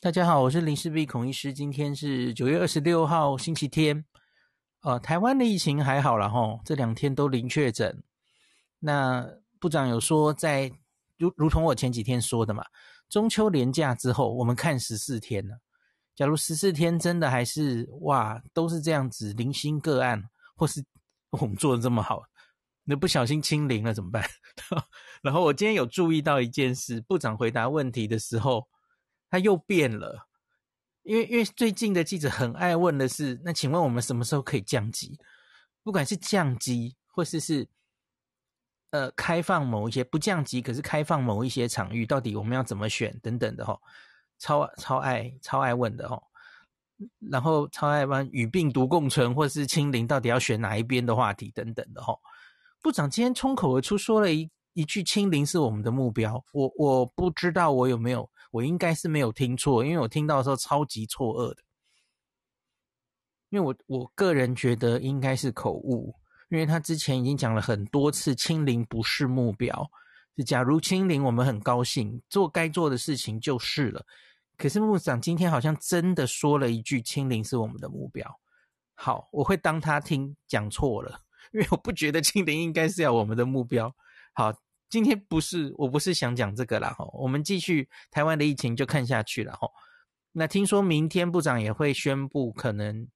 [0.00, 1.52] 大家好，我是林氏璧孔医师。
[1.52, 4.04] 今天是九月二十六号，星期天。
[4.82, 8.00] 呃，台湾的疫情还好啦齁，这两天都零确诊。
[8.78, 10.70] 那部长有说在，
[11.16, 12.64] 如如同我前几天说的嘛，
[13.08, 15.58] 中秋连假之后，我们看十四天了。
[16.14, 20.22] 假如十四天真的还是哇，都是这样子零星个案，
[20.54, 20.80] 或是
[21.30, 22.22] 我们做的这么好，
[22.84, 24.24] 那不小心清零了怎么办？
[25.22, 28.68] 然后我今天有注意到一件事，部长回答问题的时候。
[29.30, 30.26] 他又变了，
[31.02, 35.18] 因为因为最近的记者很爱问的是，那请问我们什么时候可以降级？
[35.82, 37.68] 不管是降级，或是是
[38.90, 43.78] 呃开放某一些不降级，可是开放某一些场域，到底我们要怎么选等等的齁，
[44.38, 46.22] 超超爱超爱问的齁，
[47.30, 52.18] 然后超爱问与病毒共存或是清零，到底要选哪一边的话题等等的齁。
[52.82, 58.30] 部长今天冲口而出说了一一句“清零是我们的目标”，我我不知道我有没有。
[58.50, 61.62] 我应该是没有听错，因为我听到的时候超级错愕的。
[63.50, 66.14] 因为我我个人觉得应该是口误，
[66.50, 69.90] 因为他之前已经讲了很多次，清零不是目标。
[70.36, 74.04] 就假如清零，我们很高兴做该做的事情就是了。
[74.56, 78.40] 可是部长今天好像真的说了一句“清零是我们的目标”。
[78.94, 81.20] 好，我会当他听讲错了，
[81.52, 83.94] 因为我不觉得清零应该是要我们的目标。
[84.32, 84.52] 好。
[84.88, 89.72] 今天不是，我不是想讲这个啦吼，我们继续台湾的疫情就看下去了吼。
[90.32, 93.08] 那听说明天部长也会宣布可能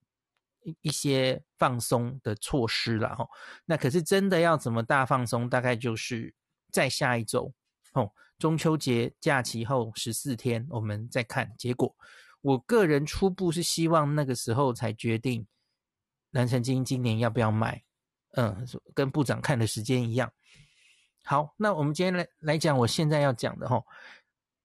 [0.81, 3.29] 一些放松的措施了吼。
[3.65, 6.35] 那可是真的要怎么大放松，大概就是
[6.71, 7.53] 在下一周
[7.93, 11.95] 吼，中秋节假期后十四天，我们再看结果。
[12.43, 15.47] 我个人初步是希望那个时候才决定
[16.31, 17.85] 南城金今年要不要卖，
[18.33, 20.33] 嗯，跟部长看的时间一样。
[21.25, 23.83] 好，那我们今天来来讲，我现在要讲的齁，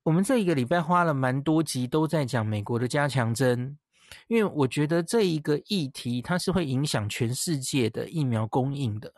[0.03, 3.77] 我们这一个礼拜花了蛮多集都在讲美国的加强针，
[4.27, 9.13] 因为我觉得这一个议题它是会影响全世界的疫苗供应的。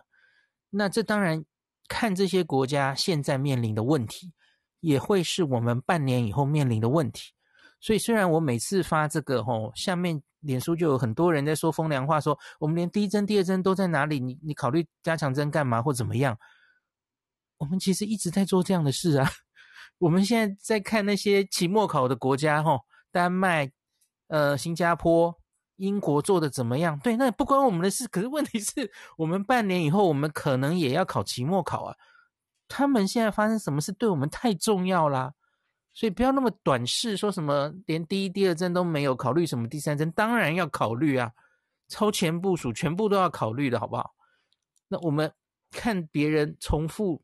[0.69, 1.43] 那这当然
[1.87, 4.33] 看这些国家现在面临的问题，
[4.81, 7.31] 也会是我们半年以后面临的问题。
[7.79, 14.19] 所以虽然我每次发这个齁，下面脸书就有很多人在说风凉话，说我们连第一针、第二针都在哪里？
[14.19, 16.37] 你你考虑加强针干嘛或怎么样？
[17.59, 19.29] 我们其实一直在做这样的事啊。
[19.99, 22.79] 我们现在在看那些期末考的国家，吼，
[23.11, 23.69] 丹麦、
[24.27, 25.37] 呃，新加坡、
[25.75, 26.97] 英国做的怎么样？
[26.99, 28.07] 对，那也不关我们的事。
[28.07, 31.95] 可是问题是我们半年以后，我们可能也要考期末考啊。
[32.69, 35.33] 他们现在发生什么事，对我们太重要啦。
[35.93, 41.29] 所以不要那么短视，说什么连第一、第二针都没有考虑，什么第三针当然要考虑啊，
[41.89, 44.13] 超前部署全部都要考虑的好不好？
[44.87, 45.29] 那我们
[45.71, 47.21] 看别人重复。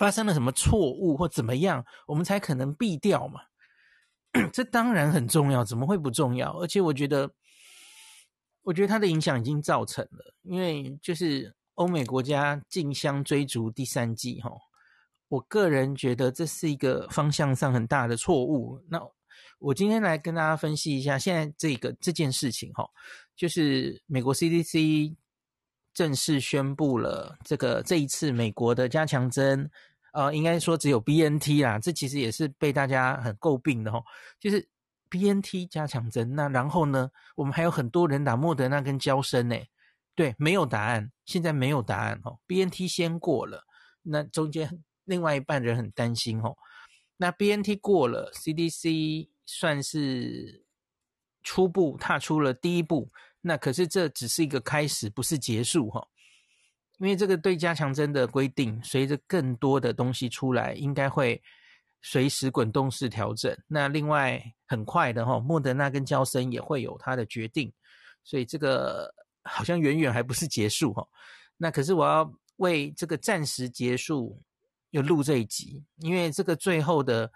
[0.00, 3.42] 发生了什么错误或怎么样，我们才可能避掉嘛？
[4.50, 6.58] 这当然很重要，怎么会不重要？
[6.58, 7.30] 而且我觉得，
[8.62, 14.50] 我觉得它的影响已经造成了，因为就是欧美国家竞相追逐第三剂，哈，
[15.28, 18.82] 我个人觉得这是一个方向上很大的错误。
[18.88, 18.98] 那
[19.58, 22.88] 我今天来跟大家分析一下，现在这个这件事情，哈，
[23.36, 25.14] 就是美国 CDC
[25.92, 29.70] 正式宣布了这个这一次美国的加强针。
[30.12, 34.02] 呃，应该说只有 BNT 啦，这其实也是被大家很诟病的齁。
[34.38, 34.68] 就是
[35.08, 39.68] BNT 加强针，那然后呢，我们还有很多人打莫德纳跟娇生诶，
[40.14, 42.38] 对，没有答案，现在没有答案哦。
[42.46, 43.64] BNT 先过了，
[44.02, 46.56] 那中间另外一半人很担心哦。
[47.16, 50.64] 那 BNT 过了，CDC 算是
[51.42, 53.10] 初步踏出了第一步，
[53.40, 56.06] 那可是这只是一个开始，不是结束齁。
[57.00, 61.42] 因为这个对加强针的规定，随着更多的东西出来，应该会
[62.02, 63.56] 随时滚动式调整。
[63.66, 67.72] 那另外很快的哈，莫德纳跟娇生也会有他的决定，
[68.22, 69.10] 所以这个
[69.44, 71.02] 好像远远还不是结束哈。
[71.56, 74.38] 那可是我要为这个暂时结束
[74.90, 77.32] 又录这一集，因为这个最后的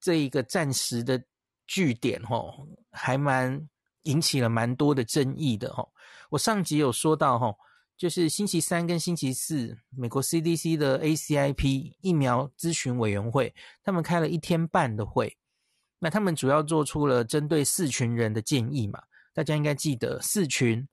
[0.00, 1.22] 这一个暂时的
[1.66, 2.42] 据点哈，
[2.90, 3.68] 还蛮
[4.04, 5.86] 引起了蛮多的争议的哈。
[6.30, 7.54] 我上集有说到哈。
[8.02, 13.54] 就是星期三跟星期四，美国 CDC 的 ACIP 疫苗咨询委员会，
[13.84, 15.38] 他们开了一天半的会。
[16.00, 19.00] 那他们主要做出了针对四群人的建议嘛？
[19.32, 20.88] 大家应该记得四群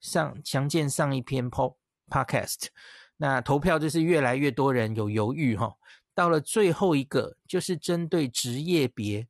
[0.00, 2.68] 上详见上一篇 podcast。
[3.16, 5.74] 那投票就是越来越多人有犹豫哈。
[6.14, 9.26] 到了最后一个，就是针对职业别，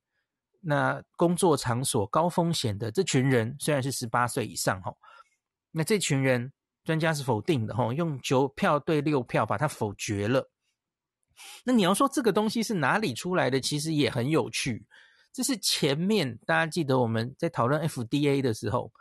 [0.61, 4.95] 那工作场所高风险的这群人，虽然是十八岁以上哈，
[5.71, 6.53] 那这群人。
[6.85, 10.51] 专家是否定的吼，用九票对六票把它否决了。
[11.65, 14.85] 那你要说这个东西是哪里出来的，其实也很有趣。
[15.33, 18.93] 这是前面大家记得我们在讨论 FDA 的时候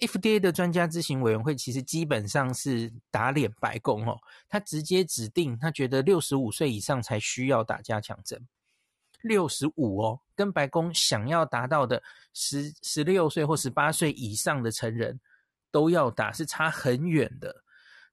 [0.00, 8.44] ，FDA 的专家咨询委员会其实基本上是打脸白宫哦，他直接指定他觉得六十五岁以上才需要打加强针，
[9.22, 12.02] 六十五哦，跟白宫想要达到的
[12.34, 15.20] 十十六岁或十八岁以上的成人
[15.70, 17.64] 都要打是差很远的。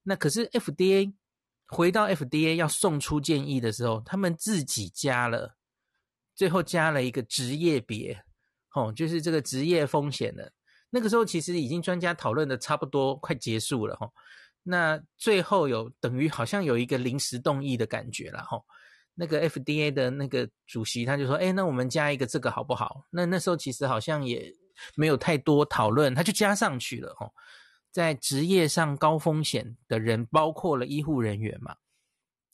[0.03, 1.13] 那可是 FDA
[1.67, 5.55] 回到 FDA 要送出建议的时候，他们自己加了。
[6.35, 8.25] 最后加了一个职业别，
[8.73, 10.51] 哦，就是这个职业风险的。
[10.89, 14.11] 那个时候其实已经专家讨论的差不多快结束了，哈。
[14.63, 18.61] 那最后有等于好像有一个临时动议的感觉了，哈。
[19.13, 24.53] 那个 FDA 的那个主席他就说：“哎，那我们加一个这个好不好？”那那时候其实好像也
[24.95, 27.31] 没有太多讨论，他就加上去了，哈。
[27.91, 31.77] 在职业上高风险的人，包括了医护人员嘛。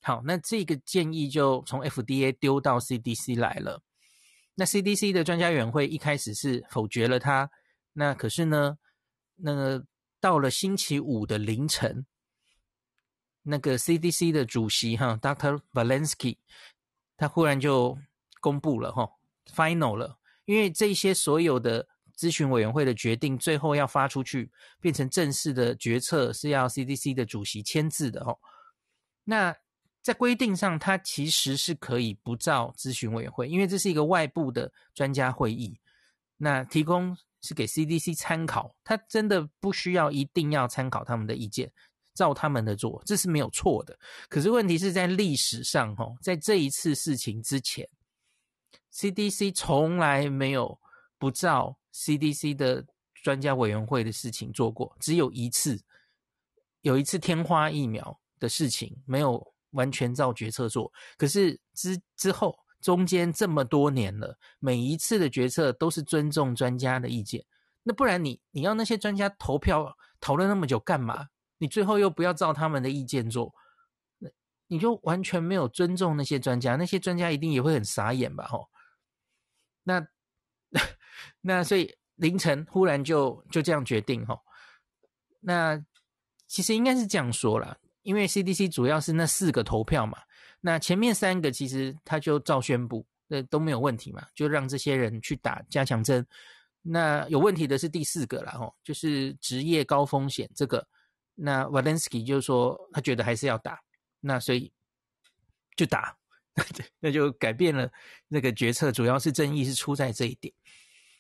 [0.04, 3.82] 好，那这个建议就从 FDA 丢到 CDC 来了。
[4.54, 7.50] 那 CDC 的专家委员会一开始是否决了它。
[7.94, 8.78] 那可是呢，
[9.38, 9.86] 那个
[10.20, 12.06] 到了星期五的凌晨，
[13.42, 15.62] 那个 CDC 的主席哈，Dr.
[15.74, 16.38] Valensky，
[17.18, 17.98] 他忽然就
[18.40, 19.10] 公布了哈
[19.48, 20.20] ，final 了。
[20.46, 21.88] 因为这些所有的
[22.22, 28.38] 咨询委员会的决定，最后要发出去变成正式的决策，是要 CDC 的主席签字的哦。
[29.24, 29.56] 那
[30.04, 35.76] 在规定上，它其实是可以不照咨询委员会，因为这是一个外部的专家会议，
[36.38, 41.72] 那提供是给 CDC 参考，他真的不需要一定要参考他们的意见，
[42.14, 43.98] 照他们的做，这是没有错的。
[44.30, 47.90] 可是问题是在历史上，哦，在这一次事情之前
[48.94, 50.80] ，CDC 从来没有
[51.22, 52.86] 不照 CDC 的
[53.24, 55.82] 专家委员会的事情做过，只有一次，
[56.82, 59.50] 有一次天花疫苗的事情没有。
[59.74, 67.46] 完全照决策做，可是之之后中间这么多年了，每一次的决策都是尊重专家的意见。
[67.82, 71.28] 那不然你你要那些专家投票讨论那么久干嘛？
[71.58, 73.54] 你最后又不要照他们的意见做，
[74.18, 74.30] 那
[74.68, 76.76] 你就完全没有尊重那些专家。
[76.76, 78.46] 那些专家一定也会很傻眼吧？
[78.50, 78.68] 吼，
[79.84, 80.06] 那
[81.42, 84.40] 那所以凌晨忽然就就这样决定吼，
[85.40, 85.84] 那
[86.48, 87.78] 其实应该是这样说啦。
[88.04, 90.18] 因为 CDC 主要是那四个投票嘛，
[90.60, 96.26] 那前面三个其实他就照宣布，那都没有问题嘛，就让这些人去打加强针。
[96.82, 100.88] 那有问题的是第四个啦，吼，就是职业高风险这个。
[101.36, 103.80] 那 Valensky 就说他觉得还是要打，
[104.20, 104.72] 那所以
[105.76, 106.18] 就打，
[107.00, 107.92] 那就改变了
[108.28, 110.54] 那个决策，主要是争议是出在这一点。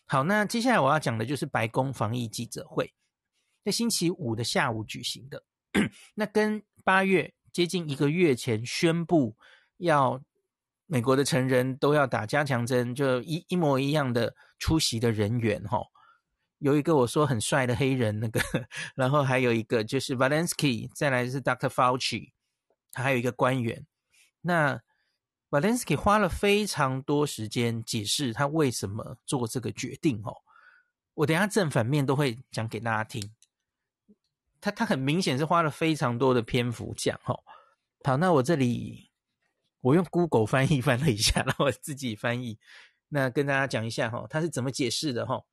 [0.05, 2.93] 好，那接下来我要讲的就是白宫防疫记者会，
[3.63, 5.43] 在星期五的下午举行的，
[6.15, 6.63] 那跟。
[6.83, 9.37] 八月接近一个月前宣布
[9.77, 10.19] 要
[10.87, 15.77] 美国的成人都要打加强针，就一一模一样的出席的人员哈，
[16.57, 18.41] 有一个我说很帅的黑人那个，
[18.95, 21.69] 然后还有一个就是 Valensky，再来是 Dr.
[21.69, 22.31] Fauci，
[22.91, 23.85] 他还有一个官员。
[24.41, 24.81] 那
[25.51, 30.33] Walensky 花了非常多时间解释他为什么做这个决定哦，
[31.13, 33.31] 我等下正反面都会讲给大家听。
[34.61, 37.43] 他他很明显是花了非常多的篇幅讲哦，
[38.05, 39.11] 好，那我这里
[39.81, 42.57] 我用 Google 翻译翻了一下， 然后我自己翻译，
[43.09, 45.43] 那跟大家讲一下哈，他是怎么解释的哈？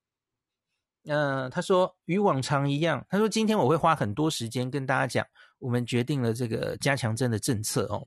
[1.07, 5.27] 呃，他说与往常一样，他说今天我会花很多时间跟大家讲，
[5.59, 8.07] 我们决定了这个加强针的政策哦。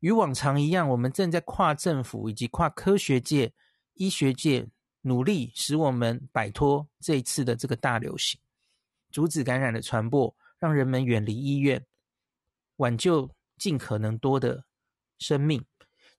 [0.00, 3.52] 与往常一样，我们正在跨政府以及跨科学界、
[3.94, 4.66] 医学界
[5.02, 8.38] 努力，使我们摆脱这一次的这个大流行。
[9.10, 11.82] 阻止感染的传播，让人们远离医院，
[12.76, 14.64] 挽救尽可能多的
[15.18, 15.64] 生命。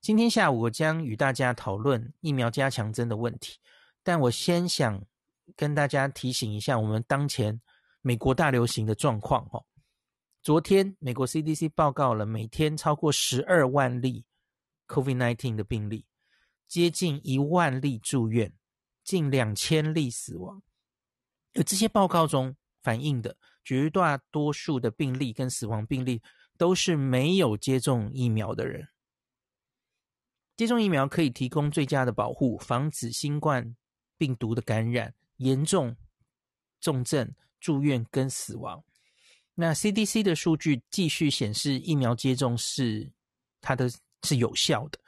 [0.02, 3.60] 今天下午我将与大家讨论疫苗加强针的问题，
[4.04, 5.04] 但我先想
[5.56, 7.60] 跟大家提醒一下，我们当前
[8.02, 9.48] 美国大流行的状况。
[9.52, 9.64] 哦，
[10.48, 14.24] 昨天美国 CDC 报告了每天超过十二万例
[14.88, 16.06] COVID-19 的病例，
[16.70, 18.54] 接近一万例住院，
[19.04, 20.64] 近两千例死亡。
[21.54, 26.24] 而这些报告中，反映的绝大多数的病例跟死亡病例
[26.58, 28.88] 都是没有接种疫苗的人。
[30.56, 33.76] 接种疫苗可以提供最佳的保护，防止新冠
[34.18, 35.98] 病毒的感染、严重
[36.80, 38.82] 重症、住院跟死亡。
[39.60, 43.12] 那 CDC 的数据继续显示，疫苗接种是
[43.60, 43.90] 它的
[44.22, 45.00] 是有效的。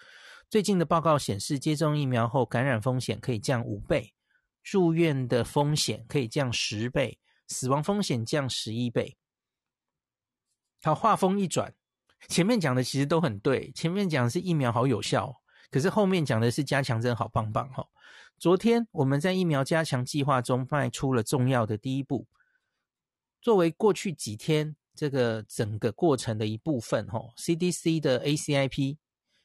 [0.49, 4.11] 最近的报告显示，接种疫苗后感染风险可以降五倍，
[4.63, 7.19] 住院的风险可以降十倍。
[7.47, 9.15] 死亡风险降十一倍。
[10.81, 11.71] 好，话锋一转，
[12.27, 13.71] 前面讲的其实都很对。
[13.73, 15.31] 前面讲的是疫苗好有效，
[15.69, 17.85] 可是后面讲的是加强针，好棒棒哈！
[18.39, 22.25] 昨天我们在疫苗加强计划中迈出了重要的第一步，
[23.41, 28.97] 作为过去几天这个整个过程的一部分哈，CDC 的 ACIP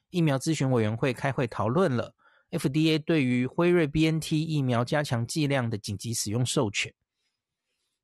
[0.09, 2.13] 疫苗咨询委员会开会讨论了
[2.51, 6.93] FDA 对于辉瑞 BNT 疫苗加强剂量的紧急使用授权。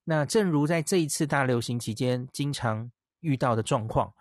[0.04, 4.14] 那正如在这一次大流行期间经常遇到的状况，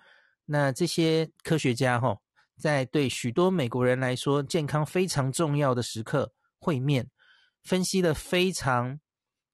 [0.45, 2.19] 那这些科学家哈，
[2.59, 7.11] 在对许多美国人来说健康非常重要的时刻会面，
[7.63, 9.01] 分析了非常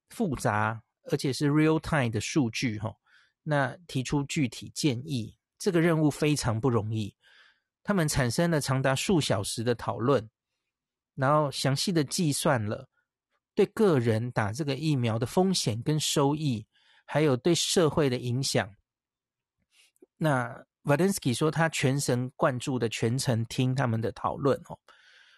[0.09, 2.95] 复杂而且是 real time 的数据哈，
[3.43, 7.15] 那提出具体建议，这个任务非常不容易。
[7.83, 10.29] 他们产生了长达数小时的讨论，
[11.15, 12.89] 然后详细的计算了。
[13.55, 16.67] 对个人打这个疫苗的风险跟收益，
[17.07, 18.71] 还有对社会的影响，
[20.19, 24.79] 那 Vadensky 说他全神贯注的全程听他们的讨论哦，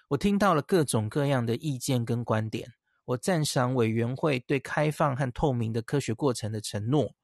[0.09, 2.73] 我听到了各种各样的意见跟观点，
[3.09, 7.15] 我赞赏委员会对开放和透明的科学过程的承诺。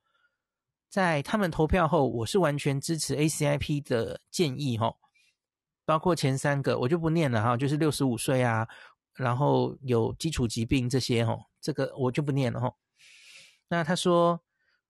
[0.89, 4.95] 在他们投票后，我是完全支持 ACIP 的建议哈，
[5.85, 8.67] 包括前三个我就不念了哈，就是六十五岁啊。
[9.13, 12.73] 然后有基础疾病这些哈，这个我就不念了哈。
[13.69, 14.41] 那他说，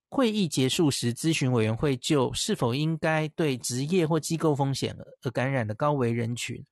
[0.08, 6.64] 会议结束时，咨询委员会就是否应该对职业或机构风险而感染的高危人群，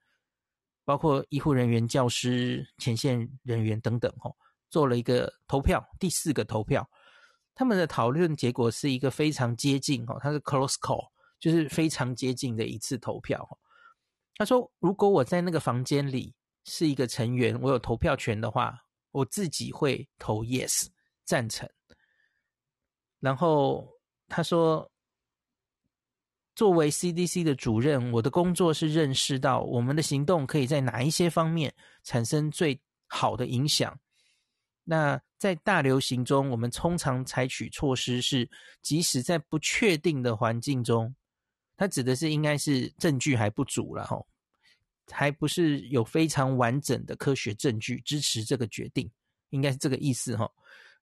[0.84, 4.34] 包括医护人员、教师、前线人员等等哦，
[4.70, 6.88] 做了一个投票，第四个投票。
[7.54, 11.08] 他们的讨论结果是一个非常接近哦，它是 close call，
[11.40, 13.58] 就是非常接近的一次投票。
[14.36, 16.34] 他说，如果我在那个房间里。
[16.64, 20.86] 是一个成员，我有投票权的话，我自己会投 yes
[21.24, 21.68] 赞成。
[23.18, 23.84] 然后
[24.28, 24.88] 他说，
[26.54, 31.72] 作为 CDC 的主任，我的工作是认识到我们的行动可以在哪一些方面
[32.04, 33.98] 产生最好的影响。
[34.84, 38.48] 那在大流行中，我们通常采取措施是，
[38.82, 41.14] 即使在不确定的环境中，
[41.76, 44.20] 他指的是应该是证据还不足了哈。
[45.10, 49.10] 还不是有非常完整的科学证据支持这个决定，
[49.50, 50.50] 应该是这个意思哈。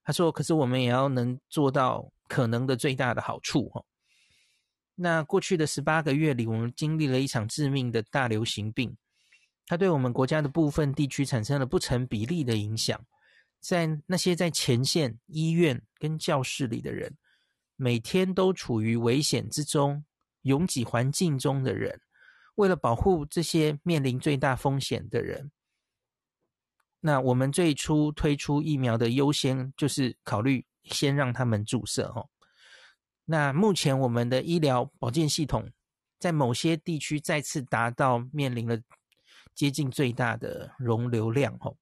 [0.03, 3.83] 他说：“可是我们也要能做到可能的最大的好处哈。”
[4.95, 8.95] 那过去的十八个月里，我们经历了一场致命的大流行病，
[9.65, 13.03] 它对我们国家的部分地区产生了不成比例的影响。
[13.59, 17.15] 在那些在前线医院跟教室里的人，
[17.75, 20.03] 每天都处于危险之中、
[20.41, 22.01] 拥挤环境中的人。
[22.55, 25.51] 为了保护这些面临最大风险的人，
[26.99, 32.29] 那我们最初推出疫苗的优先就是考虑先让他们注射哦。
[33.25, 35.69] 那目前我们的医疗保健系统
[36.19, 38.77] 在某些地区再次达到面临了
[39.53, 41.75] 接近最大的容流量哦。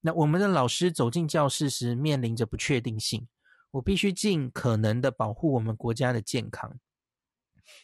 [0.00, 3.26] 那我们的老师走进教室时面临着不确定性，
[3.70, 6.78] 我必须尽可能的保护我们国家的健康。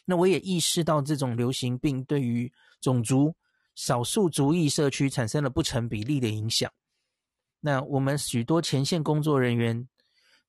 [0.05, 3.35] 那我也意识到，这种流行病对于种族
[3.73, 6.71] 少数族裔社区产生了不成比例的影响。
[7.59, 9.87] 那我们许多前线工作人员，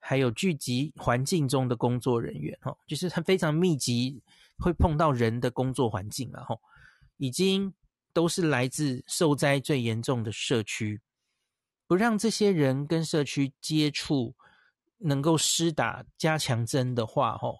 [0.04, 4.21] 还有聚集环境中的工作人员，哈，就是他非常密集
[4.59, 6.59] 会碰到人的工作环境了，哈，
[7.18, 7.73] 已经
[8.12, 11.00] 都是来自受灾最严重的社区，
[11.87, 14.35] 不让这些人跟社区接触，
[14.99, 17.54] 能够施打加强针的话，哈。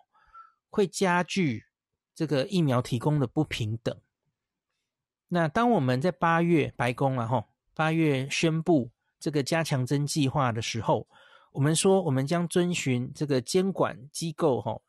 [0.75, 1.66] 会加剧
[2.14, 3.94] 这个疫苗提供的不平等。
[5.28, 7.44] 那当我们在八月白宫了，吼，
[7.75, 11.06] 八月宣布这个加强针计划的时候，
[11.52, 14.82] 我们说我们将遵循这个监管机构吼，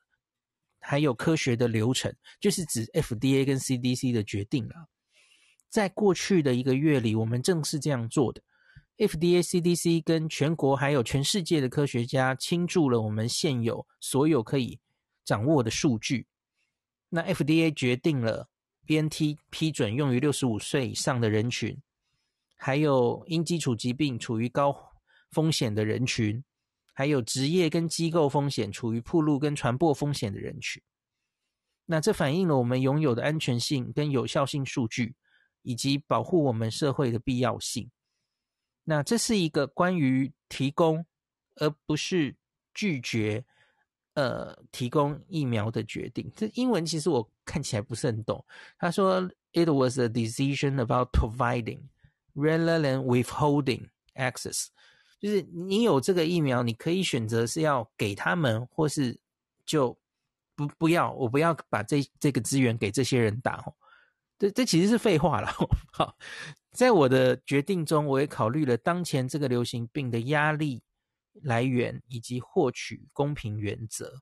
[0.79, 4.87] 还有科学的流程，就是指 FDA 跟 CDC 的决定了。
[5.69, 8.41] 在过去的一个月里，我们正是这样做的。
[8.97, 14.79] FDA、CDC 跟全国还有全世界的科学家倾注了我们现有所有可以。
[15.25, 16.27] 掌握的数据，
[17.07, 18.49] 那 FDA 决定了
[18.85, 21.81] BNT 批准用于六十五岁以上的人群，
[22.57, 24.75] 还有因基础疾病处于高
[25.31, 26.43] 风险的人群，
[26.93, 30.81] 还有职业跟机构风险处于暴露跟传播风险的人群。
[31.85, 35.15] 那这反映了我们拥有的安全性跟有效性数据，
[35.63, 37.91] 以及保护我们社会的必要性。
[38.83, 41.05] 那这是一个关于提供，
[41.55, 42.35] 而不是
[42.73, 43.43] 拒绝。
[44.15, 48.45] 呃，提供疫苗的决定，这英文其实我看起来不是很懂。
[48.77, 51.79] 他说，It was a decision about providing
[52.35, 54.67] rather than withholding access，
[55.23, 59.17] 就是你有这个疫苗，你可以选择是要给他们，或是
[59.65, 59.97] 就
[60.53, 63.73] 不不要，我不要把这这个资源给这些人打哦。
[64.37, 65.47] 这这其实是废话了。
[65.93, 66.13] 好，
[66.73, 70.83] 在我的决定中，我也考虑了当前这个流行病的压力
[71.43, 74.21] 来源以及获取公平原则。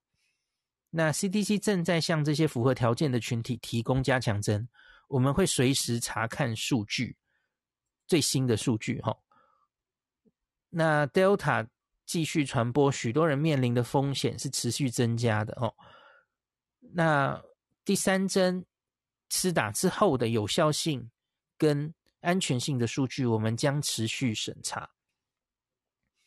[0.91, 4.69] 那 CDC 正在向这些符合条件的群体提供加强针，
[5.07, 7.17] 我们会随时查看数据，
[8.05, 9.17] 最新的数据哈。
[10.71, 11.67] 那 Delta
[12.05, 15.73] 继续传播，许多人面临的风险是持续增加的哦。
[16.79, 17.41] 那
[17.85, 18.65] 第三针。
[19.33, 21.09] 施打之后的有效性
[21.57, 24.91] 跟安全性的数据，我们将持续审查。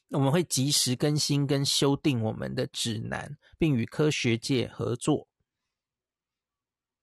[0.08, 5.28] 我们会及时更新跟修订我们的指南，并与科学界合作。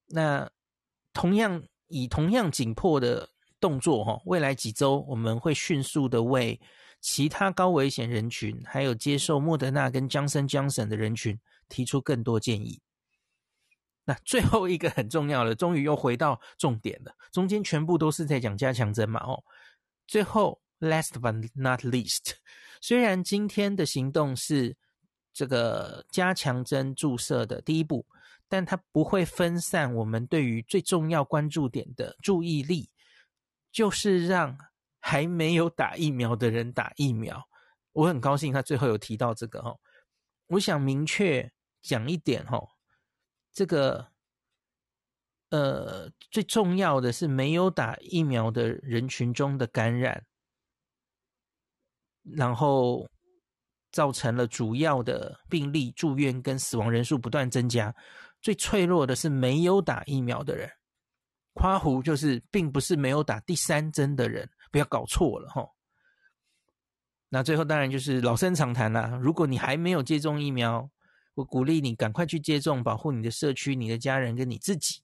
[0.07, 0.49] 那
[1.13, 3.29] 同样以同样紧迫的
[3.59, 6.59] 动作，哈，未来几周我们会迅速的为
[7.01, 12.79] 其他高危险人群，还有接受莫德纳跟强生强生的人群提出更多建议。
[14.03, 17.13] 那最后一个很重要的，终于又回到重点了。
[17.31, 19.43] 中间全部都是在讲加强针嘛，哦。
[20.07, 22.33] 最后，last but not least，
[22.81, 24.75] 虽然今天的行动是
[25.33, 28.05] 这个加强针注射的第一步，
[28.49, 32.89] 但它不会分散我们对于最重要关注点的注意力，
[33.71, 34.57] 就是让
[35.01, 37.45] 还没有打疫苗的人打疫苗。
[37.91, 39.77] 我很高兴他最后有提到这个哦。
[40.47, 42.65] 我想明确讲一点哦。
[43.51, 44.07] 这个，
[45.49, 50.25] 呃，最重要的是没有打疫苗的人群中的感染，
[52.23, 53.09] 然后
[53.91, 57.93] 造成了主要的病例、住院跟死亡人数不断增加。
[58.41, 60.71] 最脆弱的是没有打疫苗的人，
[61.53, 65.69] 夸胡就是并不是没有打第三针的人，不要搞错了哈。
[67.29, 70.89] 那最后当然就是老生常谈啦，如果你还没有接种疫苗，
[71.35, 75.01] 我鼓励你赶快去接种，保护你的社区、你的家人跟你自己。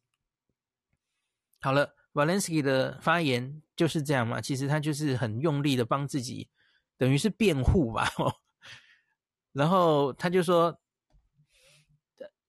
[1.61, 6.49] 好了，Valensky 的发言就是这样嘛，其实他就是很用力的帮自己，
[6.97, 8.09] 等于是辩护吧。
[9.53, 10.79] 然后他就说：“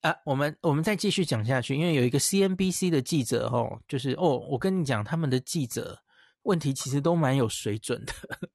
[0.02, 6.02] 啊，我们我们再继续讲下去，因为有一个 CNBC 的记者哦，就是哦，我跟你讲，他们的记者
[6.42, 8.12] 问题其实都蛮有水准的。”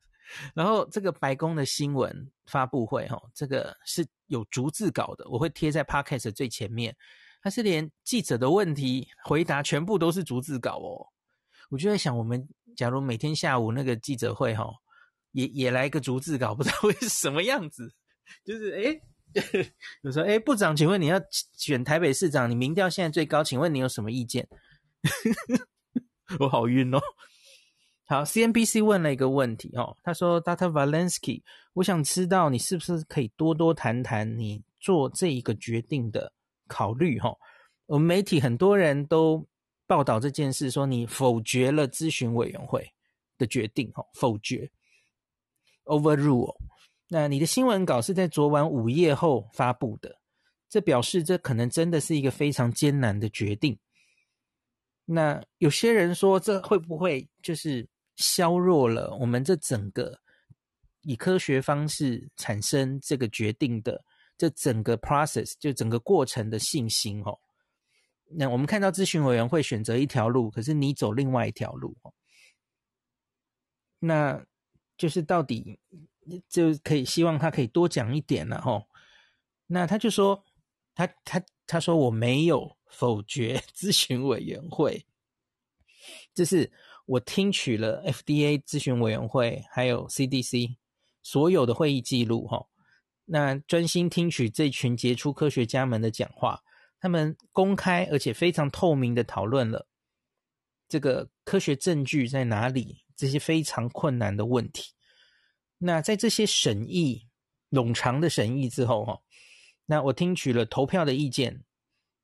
[0.55, 6.95] 然后这个白宫的新闻发布会，哈，这个是有逐字稿的，我会贴在 Podcast 最前面。
[7.41, 11.05] 它是连记者的问题回答全部都是逐字稿哦。
[11.69, 14.65] 我就在想，我们假如每天下午那个记者会，哈，
[15.33, 17.93] 也也来个逐字稿，不知道会是什么样子。
[18.45, 19.01] 就是诶
[20.01, 21.21] 有时候诶部长，请问你要
[21.57, 24.47] 选台北市长，你民调现在最高，请问你有什么意见？
[26.39, 26.99] 我好晕哦。
[28.13, 30.69] 好，CNBC 问了一个问题哦，他说：“Dr.
[30.69, 31.41] Walensky，
[31.73, 36.31] 我想知道你是不是可以多多谈谈你做这一个决定的
[36.67, 37.35] 考虑哈？
[37.87, 39.43] 我们媒体很多人都
[39.87, 42.87] 报道这件事，说你否决了咨询委员会
[43.39, 44.69] 的决定哈，否决
[45.85, 46.55] ，overrule。
[47.09, 50.19] 那你的新闻稿是在昨晚午夜后发布的，
[50.69, 53.75] 这表示这可能真的是一个非常艰难的决定。
[55.03, 60.19] 那有些人说，这会不会就是？”削弱了我们这整个
[61.01, 64.05] 以科学方式产生这个决定的
[64.37, 67.39] 这整个 process，就整个过程的信心哦。
[68.29, 72.13] 那我们看到咨询委员会选择一条路，可是你走另外一条路哦。
[73.99, 74.45] 那
[74.97, 75.79] 就是到底
[76.47, 78.87] 就可以希望他可以多讲一点了哦。
[79.67, 80.45] 那他就说
[80.93, 85.05] 他他他说我没有否决 咨询委员会，
[86.33, 86.71] 就是。
[87.05, 90.77] 我听取了 FDA 咨询委员会还有 CDC
[91.21, 92.65] 所有的会议记录，哈，
[93.25, 96.61] 那专心听取这群杰出科学家们的讲话，
[96.99, 99.87] 他们公开而且非常透明的讨论了
[100.87, 104.93] 这个科学证据在哪里，这些非常困难的问题。
[105.79, 107.27] 那在这些审议
[107.71, 109.19] 冗长的审议之后，哈，
[109.85, 111.63] 那我听取了投票的意见，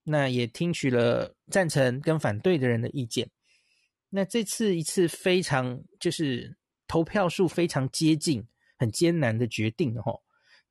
[0.04, 3.30] 那也听取了赞成跟反对的人的意见。
[4.12, 8.44] 那这次一次非常就是投票数非常接近、
[8.78, 10.20] 很艰难的决定哦。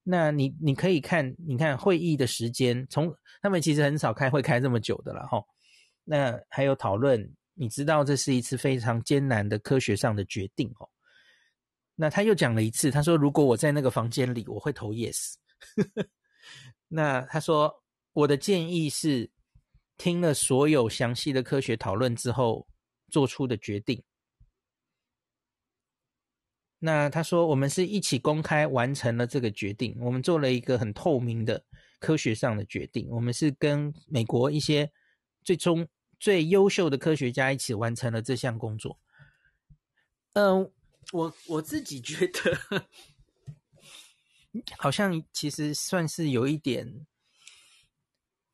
[0.03, 5.41] 那你你可以看，你看会议的时间，从他们其实很少开会开这么久的了哈。
[6.03, 10.89] 那还有讨论，你知道这是一次非常艰难的科学上的决定哦。
[11.95, 15.35] 那他又讲了一次，他说如果我在那个房间里，我会投 yes。
[16.89, 17.73] 那他说
[18.15, 19.31] 我的建议是
[19.97, 22.68] 听了所有详细的科学讨论之后。
[23.09, 24.03] 做出的决定。
[26.81, 31.65] 那他说，我们是一起公开完成了这个决定，我们做了一个很透明的
[31.99, 33.09] 科学上的决定。
[33.11, 34.93] 我们是跟美国一些
[35.43, 35.89] 最终
[36.21, 39.01] 最优秀的科学家一起完成了这项工作。
[40.35, 40.71] 嗯、
[41.13, 42.87] 我我自己觉得，
[44.79, 47.05] 好像其实算是有一点，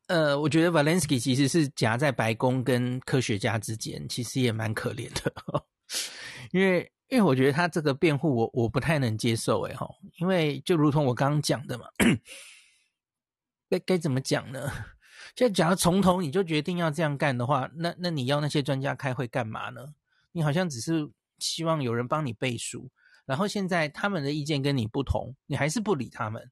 [0.07, 5.33] 呃，我觉得 Walensky 其实是夹在白宫跟科学家之间，其实也蛮可怜的，
[6.51, 9.87] 因为因为我觉得他这个辩护我我不太能接受，哎哈，
[10.19, 11.85] 因为就如同我刚刚讲的嘛，
[13.69, 14.71] 该该怎么讲呢？
[15.35, 19.95] 就假如从头你就决定要这样干的话，那那你要那些专家开会干嘛呢？
[20.31, 22.89] 你好像只是希望有人帮你背书，
[23.25, 26.51] 然后现在他们的意见跟你不同，你还是不理他们。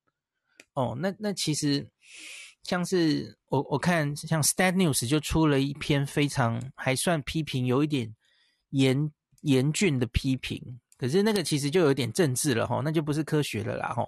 [0.74, 1.88] 哦，那那其实
[2.64, 8.14] 像是我我看像 Stat News 就出了一篇非常还算批评，有一点
[8.70, 14.04] 严严峻的批评，可是那个其实就有点政治了哈，那就不是科学了啦哈。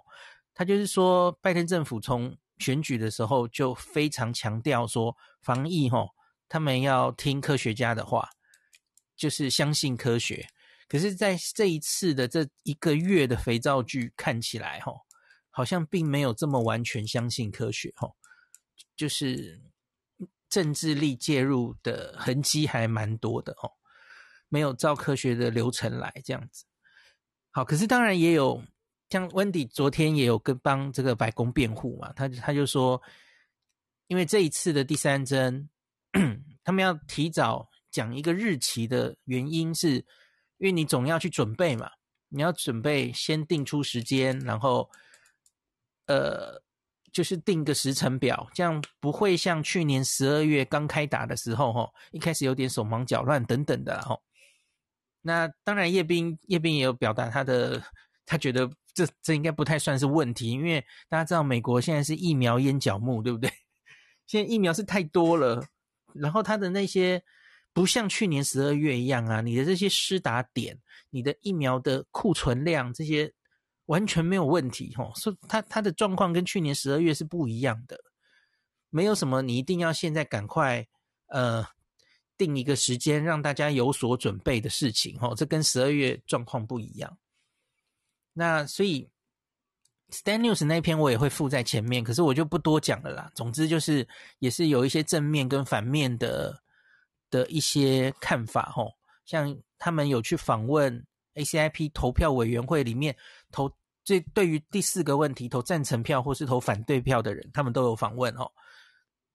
[0.54, 6.08] 他就是说拜登政府从选举的时候就非常强调说防疫哈，
[6.48, 8.30] 他们要听科学家的话，
[9.15, 10.48] 就是相信科学。
[10.88, 14.94] 可是，在这一次的这一个月的肥皂剧看起来哈，
[15.50, 18.08] 好像并没有这么完全相信科学哈，
[18.95, 19.62] 就是
[20.49, 23.71] 政治力介入的痕迹还蛮多的哦，
[24.49, 26.65] 没有照科学的流程来这样子。
[27.51, 28.63] 好，可是当然也有。
[29.12, 32.99] 像温迪昨天也有跟帮这个白宫辩护嘛，他他就说，
[34.08, 35.69] 因为这一次的第三针，
[36.63, 39.97] 他们要提早讲一个日期的原因是，
[40.58, 41.91] 因为你总要去准备嘛，
[42.29, 44.89] 你要准备先定出时间，然后
[46.08, 46.62] 呃，
[47.15, 54.19] 就是定个时程表，这样不会像去年十二月刚开打的时候，哈，一开始有点手忙脚乱等等的，哈。
[55.21, 57.82] 那当然，叶斌叶斌也有表达他的，
[58.25, 58.69] 他觉得。
[58.95, 63.51] 这这应该不太算是问题，因为大家知道美国现在是疫苗烟脚目，对不对？
[64.25, 65.62] 现在疫苗是太多了，
[66.13, 67.21] 然后它的那些
[67.73, 73.30] 不像去年十二月一样啊，你的这些施打点、你的疫苗的库存量这些
[73.86, 77.98] 完全没有问题，吼，所以它它的状况跟去年十二月是不一样的，
[78.89, 80.88] 没有什么你一定要现在赶快
[81.28, 81.65] 呃
[82.38, 87.17] 定一个时间让大家有所准备的事情，吼，这跟十二月状况不一样。
[88.34, 89.10] 那所以
[90.12, 93.32] Stan News 那篇我也会附在前面，可是我就不多讲了啦。
[93.34, 94.08] 总之就是，
[94.39, 96.62] 也是有一些正面跟反面的
[97.30, 98.91] 的一些看法吼。
[99.26, 103.15] 像他们有去访问 ACIP 投票委员会里面
[103.52, 103.71] 投
[104.04, 108.52] 这对于第四个问题投赞成票或是投反对票的人，他们都有访问哦。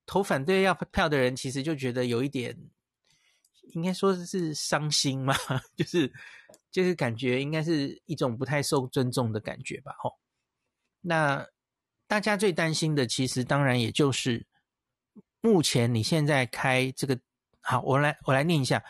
[0.04, 2.56] 投反对要票的人其实就觉得有一点，
[3.72, 5.34] 应该说是伤心嘛，
[5.76, 6.12] 就是。
[6.72, 10.16] 就是感觉应该是一种不太受尊重的感觉吧，吼。
[11.00, 11.44] 那
[12.06, 14.46] 大家最担心的，其实当然也就是
[15.40, 17.18] 目前你现在开这个，
[17.60, 18.80] 好，我来我来念一下。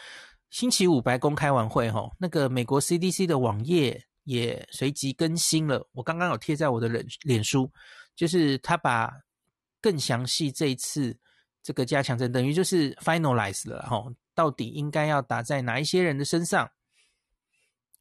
[0.50, 5.88] 星期五白宫开完会，哈，那个美国 CDC 的网页也随即更新了。
[5.92, 7.70] 我刚刚有贴在我的脸脸书，
[8.16, 9.12] 就是他把
[9.80, 11.16] 更详细这一次
[11.62, 16.68] 这个加强针，等于就是 finalize 了，哈，到底应该要打在哪一些人的身上。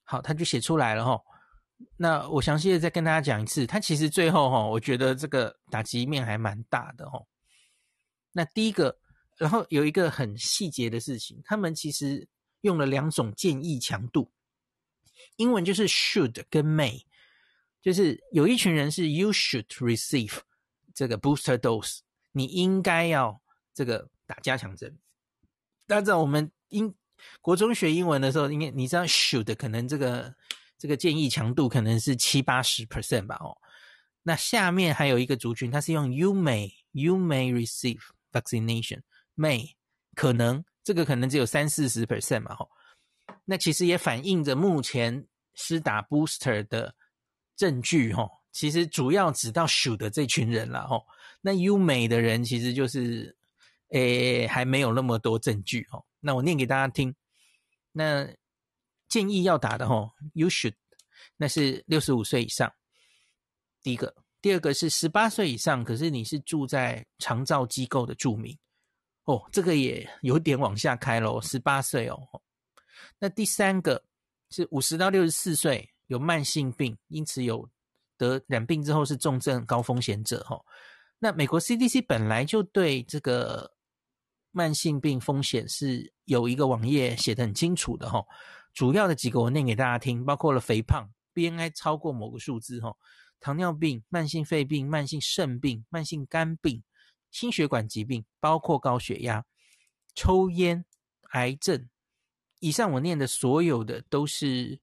[0.04, 1.22] 好，他就写出来了哈。
[1.98, 7.22] 那我详细的再跟大家讲一次，他其实最后哈，我觉得这个打击面还蛮大的哈。
[8.32, 8.98] 那第一个，
[9.38, 12.28] 然后有一个很细节的事情，他们其实
[12.62, 14.32] 用了两种建议强度，
[15.38, 17.04] 英文就是 should 跟 may，
[17.82, 20.40] 就是有一群人是 you should receive
[20.94, 22.00] 这个 booster dose，
[22.32, 23.42] 你应该要
[23.74, 24.98] 这个打加强针。
[25.88, 26.96] 大家知道我们英。
[27.42, 30.34] 国中学英文的时候，应该你知道 should 可能这个
[30.78, 33.58] 这个建议强度可能是七八十 percent 吧哦。
[34.24, 38.00] 那下面还有一个族群，它是用 you may you may receive
[38.32, 39.02] vaccination
[39.36, 39.74] may
[40.16, 42.68] 可能这个可能只有三四十 percent 嘛哦。
[43.46, 46.96] 那其实也反映着目前施打 booster 的
[47.56, 51.06] 证据哦，其实主要指到 should 这群人了哦。
[51.42, 53.38] 那 you may 的人其实就是
[53.92, 56.04] 诶还没有那么多证据哦。
[56.22, 57.16] 那我念给大家听。
[57.92, 58.28] 那
[59.08, 60.74] 建议要打的吼，You should，
[61.38, 62.74] 那是六十五岁以上。
[63.84, 68.58] 第一个，第二个是十八岁以上，可是你是住在长照机构的住民
[69.30, 72.18] 哦，这个也有点往下开喽，十八岁哦。
[73.20, 74.04] 那第三个
[74.50, 77.70] 是五十到六十四岁，有慢性病，因此有
[78.18, 80.66] 得染病之后是重症高风险者吼。
[81.20, 83.72] 那美国 CDC 本来就对这个。
[84.52, 88.26] 慢性病风险是有一个网页写得很清楚的哈，
[88.74, 92.92] 主要的几个我念给大家听，包括了肥胖、BMI 超过某个数字哈，
[93.40, 96.82] 糖尿病、慢性肺病、慢性肾病、慢性肝病、
[97.32, 99.46] 心血管疾病，包括高血压，
[100.16, 100.86] 抽烟、
[101.32, 101.90] 癌症。
[102.60, 104.82] 以上我念的所有的都是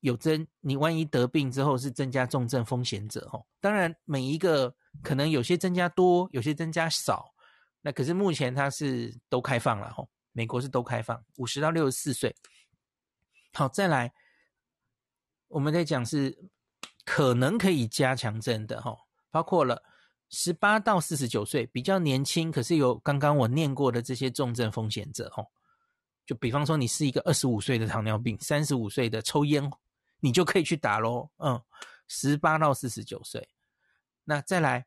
[0.00, 3.44] 有增，你万一得病之后是增加重症风险者哦。
[3.60, 7.34] 当然，每一个可能有些增加多，有些增加少。
[7.82, 12.36] 那可是目前它是都开放了吼，美国是都开放，五十到六十四岁。
[13.52, 14.12] 好，再来，
[15.48, 16.50] 我们在讲是
[17.04, 18.98] 可能可以加强针的吼，
[19.30, 19.82] 包括了
[20.30, 25.46] 十八到四十九岁比较年轻，可是有刚刚我念过的这些重症风险者吼，
[26.24, 29.70] 就比方说你是一个二十五岁的糖尿病，三十五岁的抽烟，
[30.20, 31.30] 你就可以去打咯。
[31.38, 31.60] 嗯，
[32.08, 33.48] 十八到四十九岁，
[34.24, 34.86] 那再来。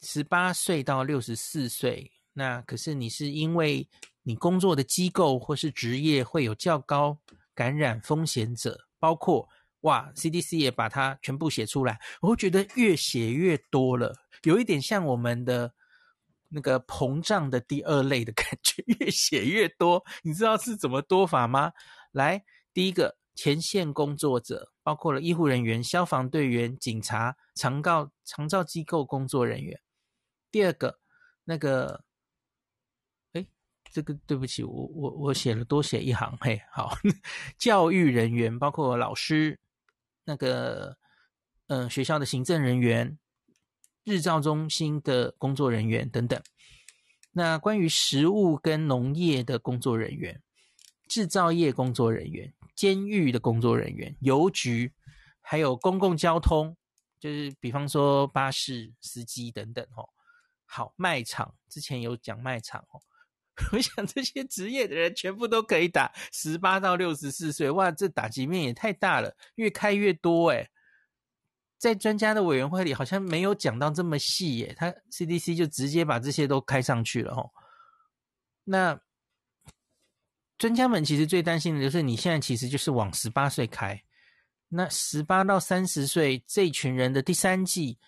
[0.00, 3.88] 十八岁到六十四岁，那可是你是因为
[4.22, 7.18] 你工作的机构或是职业会有较高
[7.52, 9.48] 感染风险者，包括
[9.82, 15.72] 哇，CDC 也把它全部写出来，我会觉得越写越多了，有一点像我们的
[16.48, 21.72] 那个膨胀的第二类的感觉， 越写越多，你知道是怎么多法吗？
[22.12, 29.80] 来，第一个前线工作者，包括了医护人员、消防队员、警察、长照长照机构工作人员。
[30.50, 30.98] 第二个，
[31.44, 32.02] 那个，
[33.34, 33.46] 哎，
[33.92, 36.96] 这个对不起，我我我写了多写一行，嘿，好，
[37.58, 39.60] 教育人员包括老师，
[40.28, 40.98] 那个，
[41.68, 43.18] 嗯、学校的行政人员，
[44.04, 46.38] 日照中心的工作人员等等。
[47.32, 50.42] 那关于食物跟农业的工作人员，
[51.08, 54.92] 制造业工作人员，监狱的工作人员，邮局，
[55.40, 56.76] 还有公共交通，
[57.18, 60.10] 就是比方说巴士司机等等，哦。
[60.66, 63.00] 好，卖场之前有讲卖场哦，
[63.72, 70.70] 我想这些职业的人全部都可以打，十八到六十四岁，哇，这打击面也太大了，越开越多诶，
[71.78, 77.50] 在专家的委员会里好像没有讲到这么细耶，他 CDC 就直接把这些都开上去了哦。
[78.64, 79.00] 那
[80.56, 84.02] 专家们其实最担心的就是你现在其实就是往十八岁开，
[84.68, 87.98] 那十八到三十岁这群人的第三季。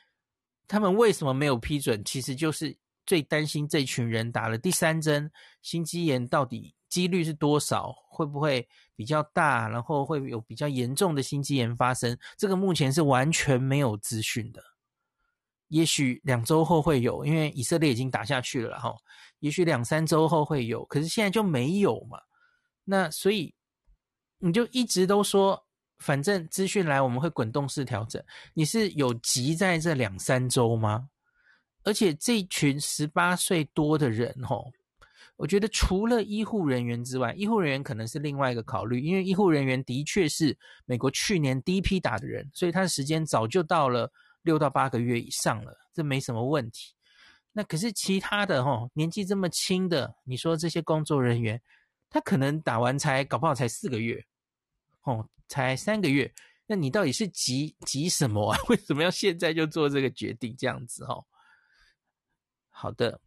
[0.69, 2.01] 他们为什么没有批准？
[2.05, 5.31] 其实就是最担心这群人打了第三针
[5.63, 12.17] 心肌炎到底几率是多少，会不会比较大，然后会有比较严重的心肌炎发生？
[12.37, 14.63] 这个目前是完全没有资讯的。
[15.69, 18.95] 也许两周后会有，因为以色列已经打下去了哈。
[19.39, 22.19] 也许两三周后会有，可是现在就没有嘛。
[22.85, 23.55] 那所以
[24.39, 25.67] 你就一直都说。
[26.01, 28.25] 反正资讯来，我们会滚动式调整。
[28.55, 31.10] 你是有急在这两三周吗？
[31.91, 34.71] 而且这群十八岁多的人，吼，
[35.35, 44.09] 我觉得除了医护人员之外，医护人员可能是另外一个考虑，因为医护人员的确是美国去年第一批打的人，所以他的时间早就到了
[44.43, 46.95] 六到八个月以上了，这没什么问题。
[47.51, 51.61] 那可是其他的，哦，年纪这么轻的，你说这些工作人员，
[52.09, 54.25] 他可能打完才搞不好才四个月，
[55.03, 55.29] 哦。
[55.49, 56.33] 才三个月，
[56.69, 58.59] 那你到底是急急什么啊？
[58.71, 60.55] 为什么要现在就做这个决定？
[60.57, 61.27] 这样子哦。
[62.81, 63.21] 好的，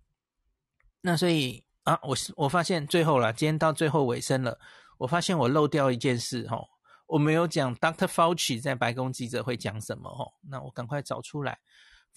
[1.01, 4.59] 那所以啊，我我发现最后了，今天到最后尾声了，
[4.97, 6.67] 我发现我漏掉一件事哦，
[7.05, 8.07] 我没有讲 Dr.
[8.07, 11.59] Fauci 在白宫记者会讲什么哦，那我赶快找出来。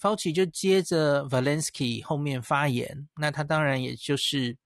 [0.01, 4.57] Fauci 就接着 Valensky 后面发言，那他当然也就是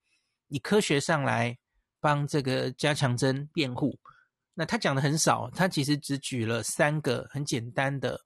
[0.47, 1.57] 以科学上来
[1.99, 3.99] 帮这个加强针辩护。
[4.53, 8.21] 那他讲的很少，他其实只举了三个很简单的，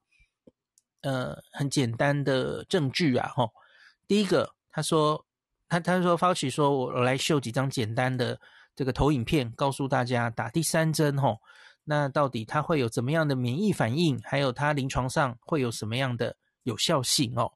[1.01, 3.51] 呃，很简单的证据啊，吼。
[4.07, 5.25] 第一个，他说，
[5.67, 8.39] 他他说，Fauci 说，我我来秀几张简单的
[8.75, 11.39] 这个投影片，告诉大家打第三针，吼，
[11.83, 17.51] 那到底他会有怎么样的免疫反应，还有他临床上会有什么样的有效性哦。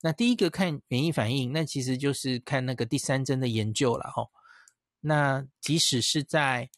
[0.00, 4.30] 那第一个看免疫反应，那其实就是看那个第三针的研究了，吼。
[5.00, 6.68] 那即使是在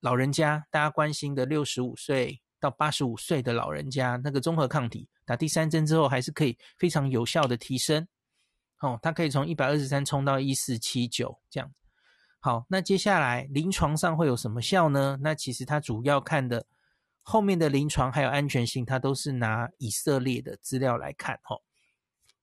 [0.00, 8.06] 老人家，大家关心的六十五岁到八十五岁的老人家，那个综合抗体打第三针之后，还是可以非常有效的提升。
[8.80, 11.72] 哦，它可以从一百二十三冲到一四七九这样。
[12.38, 15.18] 好，那接下来临床上会有什么效呢？
[15.20, 16.64] 那其实它主要看的
[17.22, 21.34] 后面的临床还有安全性，它都是拿以色列的资料来看。
[21.48, 21.60] 哦，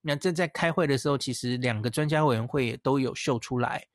[0.01, 3.87] 那正在开会的时候，其实两个专家委员会也都有秀出来。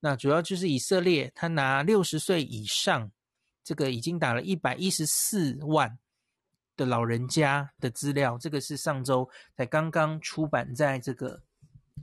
[0.00, 3.10] 那主要就是以色列，他拿六十岁以上，
[3.62, 5.98] 这个已经打了一百一十四万
[6.76, 11.38] 的老人家的资料，这个是上周才刚刚出版在这个《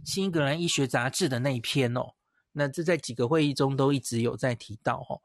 [0.03, 2.13] 新英格兰医学杂志》的那一篇哦。
[2.51, 5.21] 那这在几个会议中都一直有在提到哦。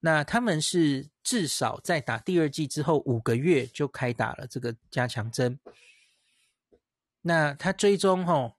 [0.00, 5.58] 那他们是至少在打第二剂之后五个月就开打了这个加强针。
[7.22, 8.54] 那他追踪哦。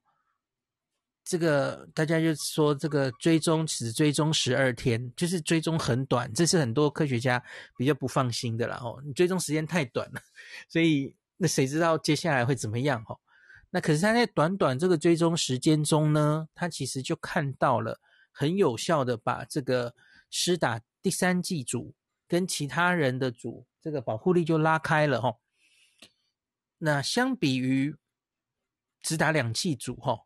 [1.24, 7.42] 这个大家就说这个追踪只追踪十二天，就是追踪很短，这是很多科学家
[7.78, 8.78] 比较不放心的啦。
[8.84, 10.22] 哦，你追踪时间太短了，
[10.68, 13.06] 所以那谁知道接下来会怎么样？
[13.08, 13.18] 哦，
[13.72, 18.00] 那可是他在短短这个追踪时间中呢，他其实就看到了
[18.32, 19.96] 很有效的把这个
[20.30, 21.96] 施打第三剂组
[22.28, 25.20] 跟其他人的组这个保护力就拉开了。
[25.20, 25.40] 哦，
[26.78, 27.96] 那相比于
[29.02, 30.20] 只打两剂组，哈。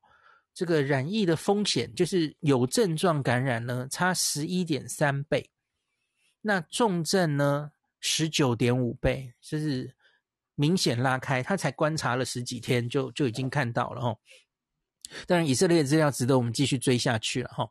[0.54, 5.50] 这个染疫的风险就是有症状感染呢，差十一点三倍，
[6.40, 9.95] 那重症呢十九点五倍，就是
[10.56, 11.44] 明显拉开。
[11.44, 14.18] 他才观察了十几天就就已经看到了哈。
[15.28, 17.70] 当然，以色列的资料值得我们继续追下去了哈。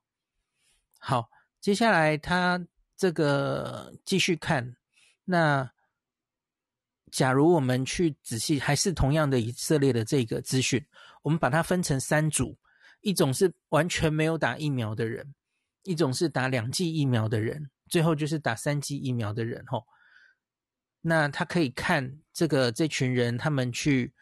[0.98, 1.28] 好，
[1.60, 2.64] 接下来他
[2.96, 4.76] 这个继续看，
[5.24, 5.72] 那
[7.10, 10.84] 假如我们去仔细，还是同样的以色列的这个资讯，
[11.22, 12.56] 我们把它分成三组。
[13.00, 15.34] 一种是完全没有打疫苗的人，
[15.82, 19.62] 一种是打两剂疫苗的人，最后就是打三剂疫苗的人。
[19.66, 19.84] 吼，
[21.06, 24.14] 那他可以看这个这群人，他们去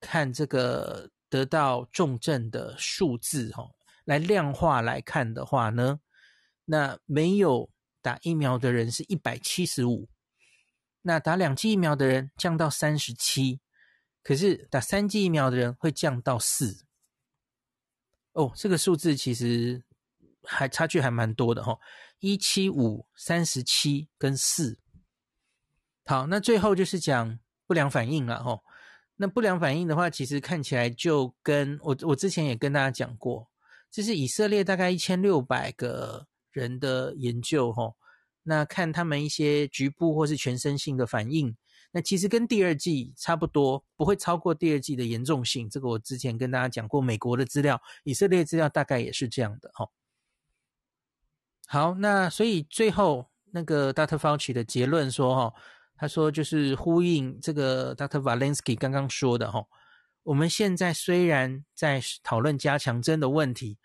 [0.00, 3.74] 看这个得到重症的数字，吼，
[4.06, 6.00] 来量化来看的话呢，
[6.64, 7.68] 那没有
[8.00, 10.08] 打疫苗的人是一百七十五，
[11.02, 13.60] 那打两剂疫苗的人降到三十七，
[14.22, 16.86] 可是打三剂疫苗的人会降到四。
[18.32, 19.84] 哦，这个数字其实
[20.44, 21.78] 还差距还蛮多的哈，
[22.20, 24.78] 一七五、三十七跟四。
[26.04, 28.58] 好，那最后就是讲不良反应了哈。
[29.16, 33.48] 那不良反应的话，其实看起来就跟我我之前也跟大家讲过，
[33.90, 37.94] 这是以色列大概一千六百个人的研究哈。
[38.42, 41.56] 那看他们一些局部或是全身性的反应。
[41.92, 45.68] 那其实跟第二季差不多，不会超过第二季的严重性。
[45.68, 49.86] 这个我之前跟大家讲过，美国的资料、以色列资料大概也是这样的哈。
[51.66, 54.16] 好，那所以最后那个 Dr.
[54.16, 55.54] Fauci 的结论说哈，
[56.02, 58.18] 他说就是呼应这个 Dr.
[58.20, 59.64] Valensky 刚刚说的哈，
[60.24, 63.78] 我们现在虽然在讨论加强针的问题，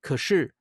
[0.00, 0.54] 可是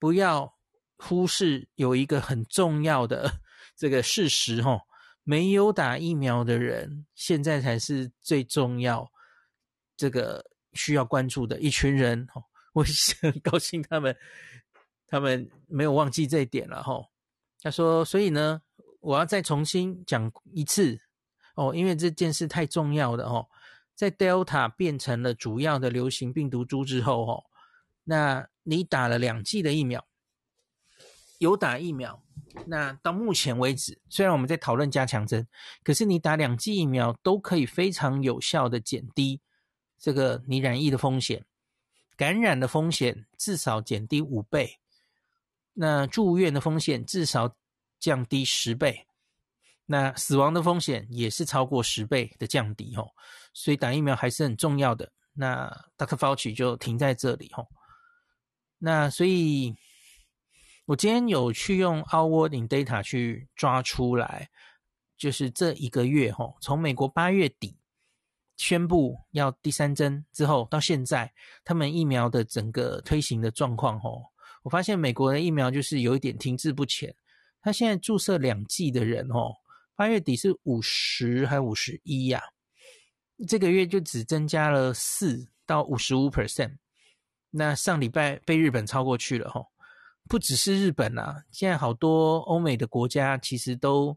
[0.00, 0.56] 不要
[0.98, 3.38] 忽视有一个很重要的
[3.78, 4.80] 这个事实哈。
[5.22, 9.08] 没有打疫苗的人，现在才是最重要，
[9.96, 12.26] 这个需要关注的一群人。
[12.72, 12.82] 我
[13.22, 14.16] 很高兴他们，
[15.06, 16.82] 他们没有忘记这一点了。
[16.82, 17.00] 哈，
[17.62, 18.60] 他说，所以呢，
[19.06, 21.00] 我要再重新讲一次
[21.54, 23.46] 哦，因为这件事太重要的哦，
[23.94, 27.44] 在 Delta 变成了主要的流行病毒株之后，哦，
[28.02, 30.04] 那你打了两剂的疫苗，
[31.38, 32.20] 有打疫苗。
[32.66, 35.46] 那到目前为止，虽然我们在讨论加强针，
[35.84, 39.40] 可是你打两剂疫苗都可以非常有效的减低
[39.98, 41.44] 这个你染疫的风险，
[42.16, 44.80] 感染的风险至少减低五倍，
[45.74, 47.54] 那住院的风险至少
[47.98, 49.06] 降低十倍，
[49.86, 53.08] 那死亡的风险也是超过十倍的降低哦，
[53.52, 55.12] 所以打疫苗还是很重要的。
[55.34, 56.16] 那 Dr.
[56.16, 57.66] Fauci 就停在这里哦，
[58.78, 59.74] 那所以。
[60.88, 64.48] 我今天有去用 Our World in Data 去抓出来，
[65.18, 67.76] 就是这一个月哈，从美国八月底
[68.56, 74.22] 宣布要第三针之后到现在，他们疫苗的整个推行的状况哦，
[74.62, 77.12] 我发现美国的疫苗就是有一点停滞不前。
[77.66, 79.52] 他现在注射两剂的人哦，
[79.96, 82.40] 八月底是五十还五十一呀，
[83.48, 86.76] 这个月就只增加了四到五十五 percent，
[87.50, 89.60] 那上礼拜被日本超过去了哈。
[90.28, 94.16] 不只是日本啊，现在好多欧美的国家其实都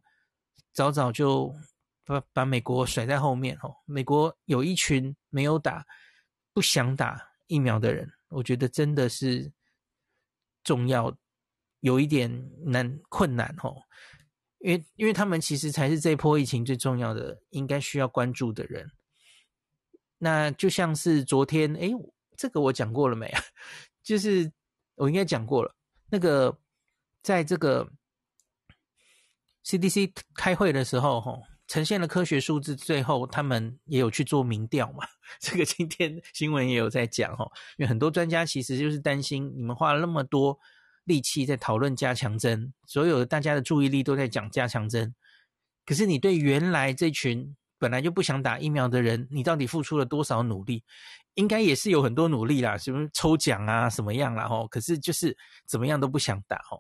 [0.72, 1.52] 早早就
[2.06, 3.76] 把把美国甩在后面哦。
[3.88, 5.84] 美国有一群没有打、
[6.54, 9.52] 不想打疫苗的人，我觉得真的是
[10.64, 11.12] 重要，
[11.82, 13.76] 有一点难困难哦。
[14.60, 18.92] 因为因为他们其实才是这波疫情最重要的，应该需要关注的人。
[20.18, 21.92] 那就像是昨天，诶，
[22.36, 23.42] 这个我讲过了没啊？
[24.04, 24.52] 就是
[24.96, 25.74] 我应该讲过了。
[26.10, 26.60] 那个，
[27.22, 27.90] 在这个
[29.64, 35.08] CDC 开会的时候，吼，呈现了科学数字，最后他们也有去做民调嘛。
[35.40, 40.60] 这个今天新闻也有在讲，吼，因为很多专家其实就是担心，你们花了那么多
[41.10, 45.14] 力气在讨论加强针，所有大家的注意力都在讲加强针，
[45.86, 50.84] 可是你对原来这群本来就不想打疫苗的人，你到底付出了多少努力？
[51.34, 55.36] 应该也是有很多努力啦，什么抽奖啊，什么样啦，吼，可是就是
[55.66, 56.80] 怎么样都不想打，吼。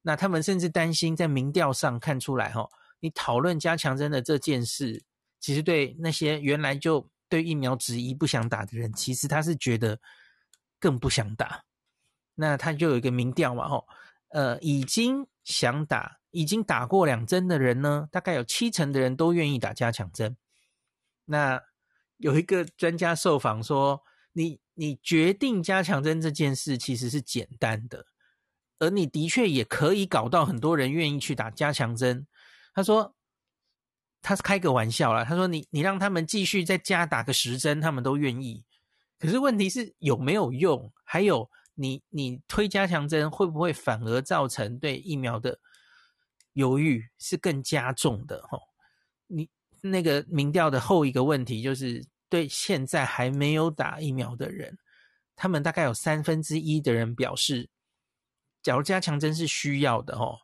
[0.00, 2.70] 那他们甚至担心，在民调上看出来，吼，
[3.00, 5.02] 你讨论加强针的这件事，
[5.40, 9.98] 其实对那些原来就对疫苗质疑不想打的人，其实他是觉得
[10.78, 11.60] 更不想打。
[12.38, 13.88] 那他就有一个民调嘛，吼，
[14.28, 20.36] 呃，已经想打、已经打过两针的人呢，大概有七成的人都愿意打加强针。
[21.24, 21.62] 那
[22.18, 24.02] 有一个专家受访说，
[24.34, 28.04] 你你决定加强针这件事其实是简单的，
[28.78, 32.26] 而你的确也可以搞到很多人愿意去打加强针。
[32.74, 33.14] 他说，
[34.20, 38.62] 他是开个玩笑啦，他说你你让他们继续再加打个十针，他们都愿意。
[39.18, 40.92] 可是问题是有没有用？
[41.02, 41.50] 还有。
[41.78, 45.60] 你你推加强针会不会反而造成对疫苗的
[46.54, 48.42] 犹豫是更加重的？
[48.48, 48.58] 吼，
[49.26, 49.46] 你
[49.82, 54.78] 那个民调的后一个问题就是对现在还没有打疫苗的人，
[55.36, 57.68] 他们大概有三分之一的人表示，
[58.62, 60.38] 假如加强针是需要的，吼，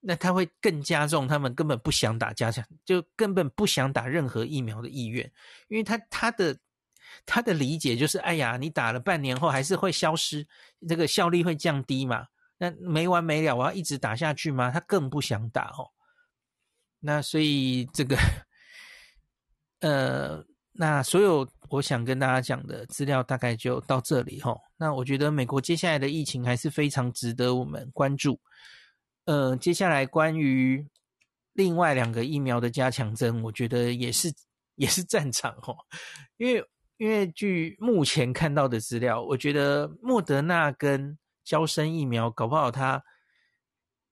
[0.00, 5.32] 那他会更加重他们根本不想打加强，就根本不想打任何疫苗的意愿，
[5.68, 6.58] 因为他他的。
[7.26, 10.46] 他的理解就是，哎呀，你打了半年后还是会消失，
[10.88, 12.26] 这个效力会降低嘛？
[12.58, 14.70] 那没完没了，我要一直打下去吗？
[14.70, 15.90] 他更不想打哦。
[17.00, 18.16] 那所以这个，
[19.80, 24.56] 呃，那所有我想跟大家讲的资料大概就到这里哈。
[24.76, 28.40] 那我觉得美国接下来的疫情还是非常值得我们关注。
[29.24, 30.86] 呃，接下来关于
[31.54, 34.32] 另外两个疫苗的加强针，我觉得也是
[34.76, 35.76] 也是 战场哦，
[36.36, 36.64] 因为。
[37.02, 43.02] 因为据目前看到的资料，我觉得莫德纳跟交生疫苗搞不好它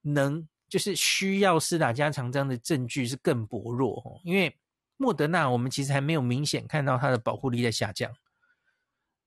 [0.00, 4.20] 能就是需要施打加强针的证据是更薄弱哦。
[4.24, 4.52] 因为
[4.96, 8.12] 莫德纳我们其实还没有明显看到它的保护力在下降，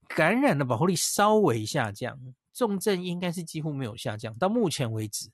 [0.09, 2.20] 感染的保护力稍微下降，
[2.53, 5.32] 重症应该是几乎没有下降到目前为止。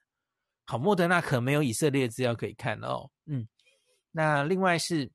[0.67, 3.09] 好，莫德纳可没有以色列资料可以看了哦。
[3.25, 3.47] 嗯，
[4.11, 5.09] 那另外是。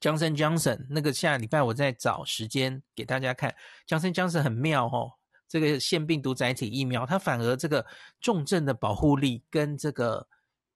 [0.00, 3.54] Johnson Johnson 那个下礼拜我再找时间给大家看
[3.88, 5.12] ，Johnson Johnson 很妙哦，
[5.48, 7.84] 这个腺病毒载体疫苗，它反而这个
[8.20, 10.28] 重症的保护力跟这个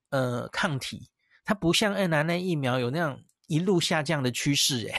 [0.09, 1.11] 呃抗体，
[1.45, 4.95] 它不像 mRNA 疫苗有那样一路下降的趋势，诶，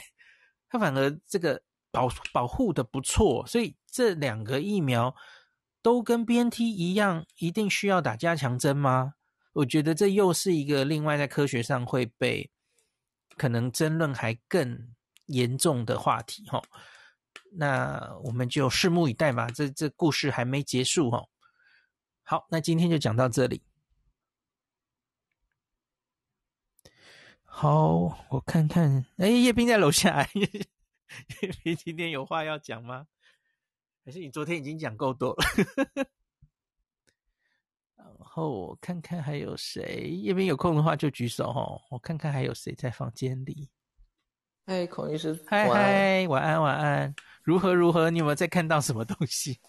[0.70, 5.16] 它反而这个保保护的不错，所以这两个疫苗
[5.82, 9.16] 都跟 BNT 一样，一定需要打加强针吗？
[9.54, 12.52] 我觉得这又是一个另外在科学上会被。
[13.42, 14.94] 可能争论还更
[15.26, 16.62] 严重的话题哈，
[17.54, 19.50] 那我们就拭目以待吧。
[19.50, 21.26] 这这故事还没结束哈。
[22.22, 23.64] 好，那今天就讲到这里。
[27.44, 30.30] 好，我看看，哎，叶斌在楼下，
[31.42, 33.08] 叶斌今天有话要讲吗？
[34.06, 35.44] 还是你昨天已经讲够多了？
[38.34, 43.68] 然后我看看还有谁，叶斌有空的话就举手哈，我看看还有谁在房间里。
[44.66, 47.14] 嗨，孔医师，嗨嗨，晚安晚安，
[47.44, 48.10] 如何如何？
[48.10, 49.60] 你有没有在看到什么东西？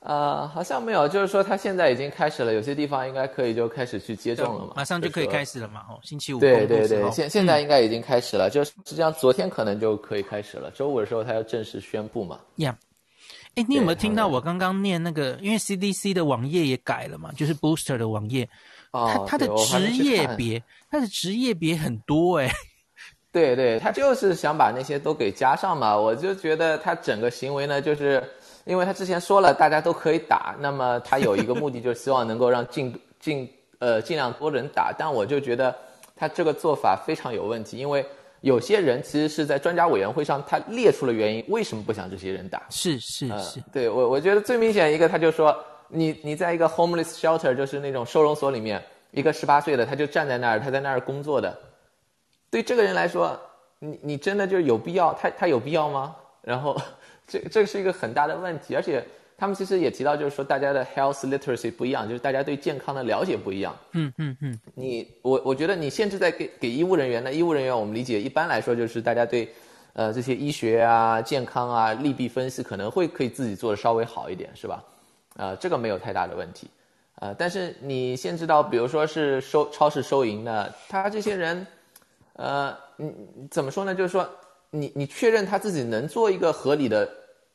[0.00, 6.40] 啊、 呃，好像没有，就是说他现在已经开始了，有些地方应该可以就开始去接种了嘛，马上就可以开始了嘛，哦，星期五。
[6.40, 12.40] 对对对，现现在应该已经开始了，嗯、就是实际上昨天可能就可以开始了，周五的时候他要正式宣布嘛。
[12.56, 12.74] Yeah.
[13.60, 15.38] 哎，你有没有听到我刚刚念那个？
[15.42, 18.48] 因为 CDC 的网页也改了嘛，就是 Booster 的网页，
[18.90, 22.50] 它它的职业别，它的职业别很多哎。
[23.30, 25.94] 对对，他就是想把那些都给加上嘛。
[25.96, 28.22] 我就觉得他整个行为呢，就是
[28.64, 33.48] 因为他之前说了大家都可以打，那么他有一个目的，就是希望能够让尽尽
[33.78, 34.92] 呃尽量多人打。
[34.96, 35.76] 但我就觉得
[36.16, 38.02] 他这个做法非常有问题，因为。
[38.40, 42.62] 有些人其实是在专家委员会上，他列出了原因，为什么不想这些人打？
[42.70, 45.56] 是是是，呃、对我我觉得最明显一个，他就说，
[45.88, 51.56] 你你在一个 homeless shelter，就是那种收容所里面，一个十八岁的，他就站在那儿，他在那儿工作的，
[52.50, 53.38] 对这个人来说，
[53.78, 55.12] 你你真的就有必要？
[55.14, 56.16] 他他有必要吗？
[56.42, 56.80] 然后，
[57.26, 59.04] 这这是一个很大的问题，而且。
[59.40, 63.74] 他们其实也提到，就是说大家的 health literacy 不一样，就是大家对健康的了解不一样。
[63.92, 64.60] 嗯嗯嗯。
[64.74, 69.48] 你我我觉得你限制在给给医务人员，那医务人员我们理解一般来说就是大家对，
[69.94, 74.84] 呃这些医学啊、健康啊、利弊分析可能会可以自己做的稍微好一点，是吧？
[75.36, 76.68] 呃，这个没有太大的问题。
[77.14, 81.66] 呃，但是你限制到，比如说是收超市收银的，他这些人，
[82.34, 83.10] 呃，你
[83.50, 83.94] 怎么说呢？
[83.94, 84.28] 就是说
[84.68, 87.08] 你你确认他自己能做一个合理的。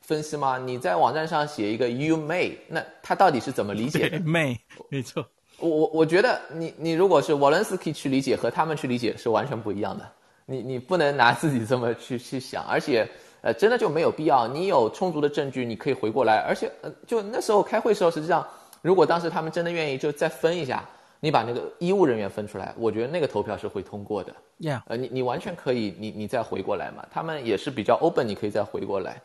[0.05, 0.57] 分析吗？
[0.57, 4.55] 你在网站上写一个 “you may”，那他到底是怎么理解 的？may，
[4.89, 5.25] 没错。
[5.57, 10.07] 我我我觉得你你如果是 Walensky 去理解和他们去理解是完全不一样的。
[10.45, 13.07] 你你不能拿自己这么去去想，而且
[13.41, 14.47] 呃真的就没有必要。
[14.47, 16.43] 你有充足的证据，你可以回过来。
[16.47, 18.45] 而且呃就那时候开会时候，实际上
[18.83, 20.87] 如果当时他们真的愿意，就再分一下，
[21.19, 24.31] 你把那个医务人员分出来，我觉得那个投票是会通过的。
[24.59, 27.03] Yeah，呃你你完全可以，你你再回过来嘛。
[27.11, 29.19] 他们也是比较 open，你可以再回过来。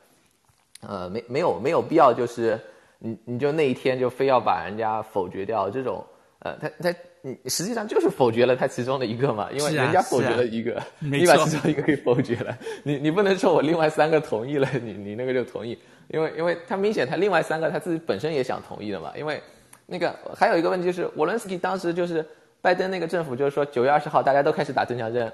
[0.80, 2.58] 呃，没没有没有必要，就是
[2.98, 6.04] 你你就那一天就非要把人家否决掉这种，
[6.38, 15.78] 呃，他他你实际上就是否决了他其中的一个嘛，因为人家否决了一个，啊啊、你把其中一个给否决了，你你不能说我另外三个同意了，你你那个就同意，
[16.08, 19.42] 因为因为他明显他另外三个他自己本身也想同意的嘛，因为
[19.84, 22.24] 那个还有一个问题就是沃伦斯基当时就是
[22.62, 25.30] 拜登那个政府就是说九月二十号大家都开始打增强针。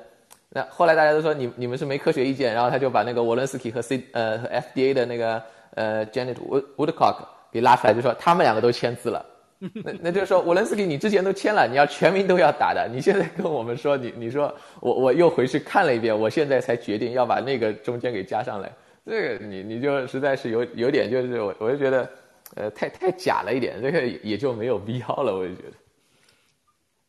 [0.49, 5.43] 那后来大家都说你你们是没科学意见，然后他就把那个沃伦斯基和 C 呃和 FDA 的那个
[5.75, 6.37] 呃 Janet
[6.77, 7.17] Woodcock
[7.51, 9.27] 给拉出来，就说他们两个都签字了。
[9.59, 18.71] 那那就是说沃伦斯基你之前都签了，你要全民都要打的，你现在跟我们说你你说我我又回去看了一遍，我现在才决定要把那个中间给加上来，
[19.05, 22.09] 这个你你就实在是有有点就是我我就觉得
[22.55, 25.73] 呃太太假了一点，这个也就没有必要了，我就觉得。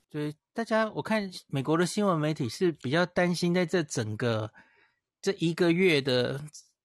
[0.10, 0.34] 对。
[0.58, 4.52] 大家，我看美国的新闻媒体是比较担心，在这整个
[5.22, 6.42] 这一个月的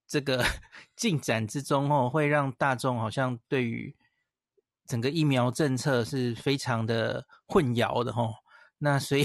[0.07, 0.45] 这个
[0.95, 3.97] 进展之中，哦，会让大众好像对于
[4.85, 8.35] 整个疫苗政策是非常的混淆的，哦，
[8.77, 9.25] 那所以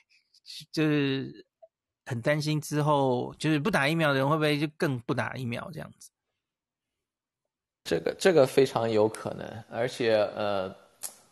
[0.72, 1.44] 就是
[2.06, 6.10] 很担心之后，就是不打疫苗的人会不会就更不打疫苗这样子？
[7.84, 10.74] 这个这个非常有可能，而且呃，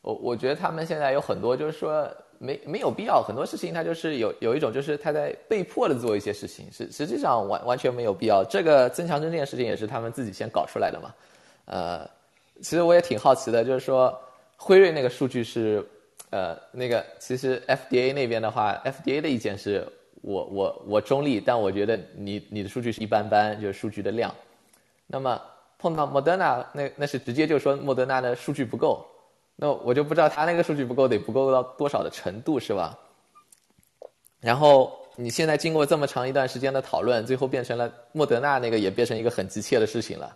[0.03, 2.07] 我我觉得他们现在有很多就是说。
[2.43, 8.43] 没没有必要，很多事情他就是有有一种就是他在被迫的做一些事情，实实际上完完全没有必要。
[8.43, 11.14] 这个增强针这件事情也是他们自己先搞出来的嘛。
[11.66, 12.09] 呃，
[12.62, 14.18] 其实我也挺好奇的，就是说
[14.57, 15.86] 辉瑞那个数据是，
[16.30, 19.86] 呃，那个其实 FDA 那边的话，FDA 的意见是
[20.22, 24.34] 我我我中立，但我觉得你你的数据是一般般，就是数据的量。
[25.07, 25.38] 那么
[25.78, 29.07] 碰到莫德纳，那那是直接就说莫德纳的数据不够。
[29.63, 32.99] 那我就不知道他那个数据不够得不够到多少的程度是吧？
[34.41, 40.35] 然后你现在经过这么长一段时间的讨论，最后变成了莫德纳那个也变成一个很急切的事情了，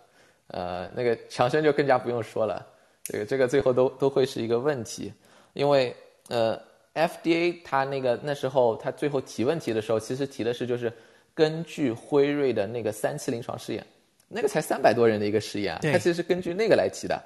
[0.49, 2.63] 呃，那个强生就更加不用说了，
[3.03, 5.11] 这个这个最后都都会是一个问题，
[5.53, 5.95] 因为
[6.27, 6.61] 呃
[6.93, 10.93] ，FDA 他那个那时候他最后提问题的时候，其实提的是就是
[11.33, 13.83] 根据辉瑞的那个三期临床试验，
[14.27, 17.19] 那个才三百多人的一个试验，他其实是根据那个来提的。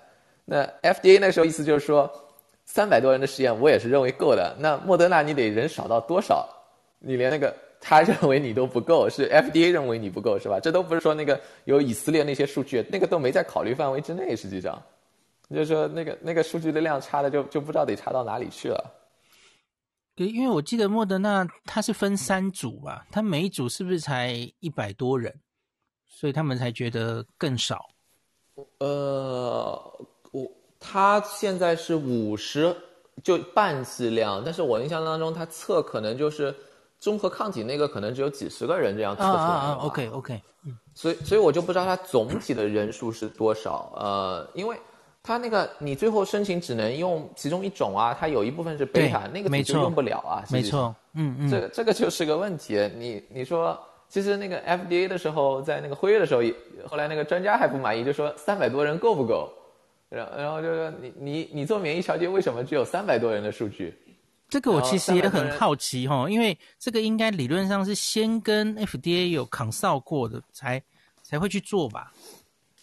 [0.51, 2.11] 那 FDA 那时候意思就是说，
[2.65, 4.55] 三百多人的实验我也是认为够的。
[4.57, 6.49] 那莫德纳你得人少到多少？
[6.97, 10.59] 你连那个 他认为你都不够，是 FDA 认为你不够是吧？
[10.59, 14.35] 这都不是说那个有以色列那些数据，那个都没在考虑范围之内。
[14.35, 14.81] 实际上，
[15.51, 18.91] 就是说那个那个数据的量差的就就不知道得差到哪里去了。
[20.15, 25.33] 对，因为我记得莫德纳它是分三组吧，它每一组是不是才一百多人？
[26.07, 27.85] 所以他们才觉得更少。
[28.79, 30.07] 呃。
[30.79, 32.75] 他现在是五十，
[33.23, 36.55] 就半剂量，但是我印象当中，它测可能就是
[36.99, 39.39] 综合抗体那个，可能只有几十个人这样测出来的。
[39.39, 43.91] 啊啊啊，OK OK，嗯，所以所以我就不知道它总体的人数是多少。
[43.97, 44.77] 呃，因为
[45.21, 50.43] 他那个你最后申请只能用其中一种啊，它有一部分是贝塔，那个你就用不了啊。
[50.49, 52.89] 没错，嗯嗯，这个这个就是个问题。
[52.95, 53.77] 你你说，
[54.07, 56.41] 其实那个 FDA 的时候，在那个辉瑞的时候，
[56.87, 59.51] 后来那个专家还不满意，就说三百多人够不够？
[60.09, 63.93] 然然后就说你你你做免疫调节为什么只有三百多人的数据？
[64.49, 70.81] 这个我其实也很好奇哈，因为这个应该理论上是先跟 FDA 有 consult 过的才
[71.21, 72.11] 才会去做吧？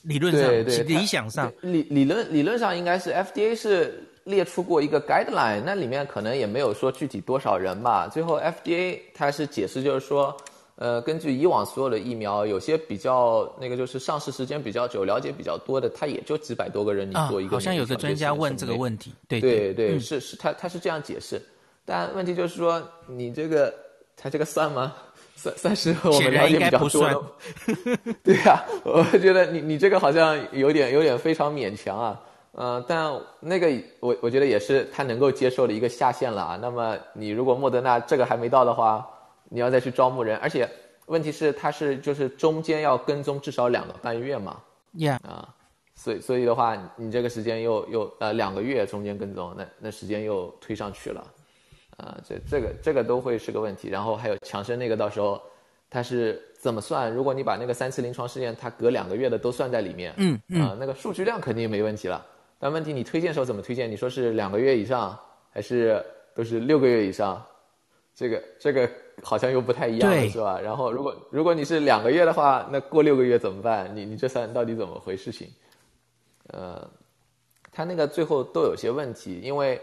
[0.03, 8.07] 理论上，对对理想上，理理论理论上应该是 FDA 是列出过一个 guideline，那里面可能也没有说具体多少人吧。
[8.07, 10.37] 最后 FDA 它是解释就是说。
[10.79, 17.57] 呃，根据以往所有的疫苗，有些比较那个就是上市时间比较久、了解比较多的，它也就几百多个人，你做一个、哦。
[17.57, 21.41] 好像有个专家问这个问题，对对对，嗯、是是，他他是这样解释，
[21.87, 23.73] 但问题就是说，你这个
[24.19, 24.95] 他这个算吗？
[25.35, 27.23] 算算是我们了解比较多的。
[28.23, 32.21] 对呀、啊，我觉得你你这个好像有点有点非常勉强啊，
[32.53, 36.59] 呃，但那个我我觉得也是他能够接受的一个下限了啊。
[36.61, 39.09] 那么你如果莫德纳这个还没到的话。
[39.49, 40.69] 你要再去招募人，而且
[41.07, 44.61] 问题是他是就是中间要跟踪至少两个半月嘛
[44.95, 45.55] ，Yeah 啊，
[45.95, 51.25] 所以所以的话，你这个时间又又呃两个月中间跟踪，那那时间又推上去了，
[51.97, 53.89] 啊，这这个这个都会是个问题。
[53.89, 55.41] 然后还有强生那个到时候
[55.89, 57.13] 他是怎么算？
[57.13, 62.27] 如果你把那个三期临床试验，它隔两个月的都算在里面，嗯嗯，啊，那个数据量肯定没问题了。
[62.59, 63.89] 但问题你推荐时候怎么推荐？
[63.89, 65.17] 你说是两个月以上，
[65.53, 67.41] 还是都是六个月以上？
[68.13, 68.91] 这个这个。
[69.23, 70.61] 好像又不太一样了，是吧？
[70.61, 73.91] 然后，如果如果你是两个月的话，那过六个月怎么办？
[73.95, 75.49] 你你这算到底怎么回事情？
[76.49, 76.89] 呃，
[77.73, 79.81] 他那个最后都有些问题，因为，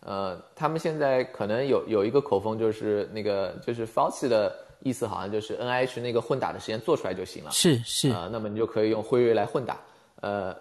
[0.00, 7.50] 呃，他们现在可能有有一个口风，就是那个就是 Fauci 的意思，好像就是 NIH 那个混打的实验做出来就行了。
[7.50, 9.78] 是是啊、呃，那么你就可以用辉瑞来混打。
[10.20, 10.56] 呃，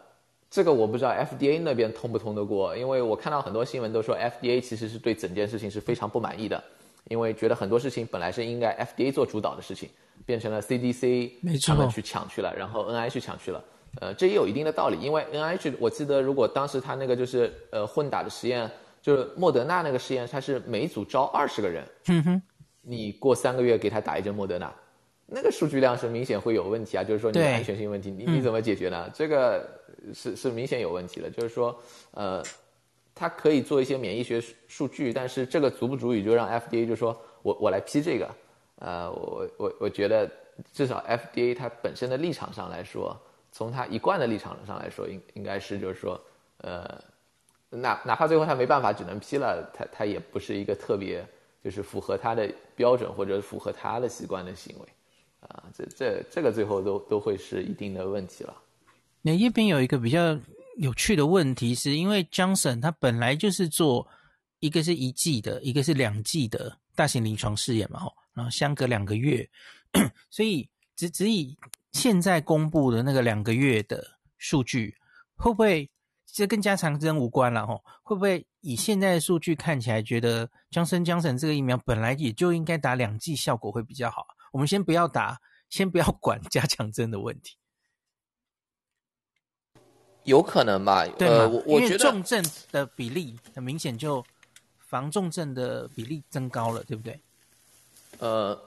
[0.49, 6.61] 这个我不知道 FDA 那边通不通得过，因为我看到很多新闻都说 FDA 其实是对整件事情是非常不满意的，
[7.09, 9.89] 因为觉得很多事情本来是应该 FDA 做主导的事情，
[10.25, 11.31] 变成了 CDC
[11.65, 13.63] 他们去抢去了，然后 NIH 去抢去了。
[14.01, 18.69] 呃，这也有一定的道理，因为 NIH 我记得如果当时他那个就是呃混打的实验。
[19.05, 22.41] 就是莫德纳那个实验，它是每组招二十个人，嗯哼，
[22.81, 24.73] 你过三个月给他打一针莫德纳，
[25.27, 27.03] 那个数据量是明显会有问题啊。
[27.03, 29.03] 就是说你的安全性问题，你你怎么解决呢？
[29.05, 29.63] 嗯、这个
[30.11, 31.29] 是是明显有问题的。
[31.29, 31.79] 就是说，
[32.13, 32.41] 呃，
[33.15, 38.29] 它可以做一些免疫学数据，但是这个足不足以就让 FDA 就说我我来批这个？
[38.75, 40.29] 呃，我我我觉得
[40.71, 43.17] 至少 FDA 它本身的立场上来说，
[43.51, 46.21] 从它一贯的立场上来说，应应该是就是说，
[46.57, 47.01] 呃。
[47.71, 51.25] 哪哪怕最后他没办法，只能批了，他他也不是一个特别
[51.61, 54.85] 就是符合他的标准或者符合他的习惯的行为，
[55.41, 58.55] 啊，这这这个最后都都会是一定的问题了。
[59.21, 60.37] 那一边有一个比较
[60.77, 64.07] 有趣的问题，是因为 Johnson 他本来就是做
[64.59, 68.01] 一个是一剂的，一个是两剂的大型临床试验嘛，
[68.33, 69.49] 然后相隔两个月，
[70.29, 71.57] 所以只只以
[71.91, 74.05] 现在公布的那个两个月的
[74.37, 74.95] 数据，
[75.35, 75.89] 会不会？
[76.27, 84.27] 这跟加强针无关了吼，会不会以现在的数据看起来，觉得强生强生这个疫苗本来也就应该打两剂，效果会比较好？
[84.51, 87.55] 我们先不要打，先不要管加强针的问题，
[90.25, 91.05] 有可能吧？
[91.17, 91.27] 对？
[91.27, 94.23] 呃、我我觉得重症的比例很明显，就
[94.77, 97.19] 防重症的比例增高了，对不对？
[98.19, 98.59] 呃，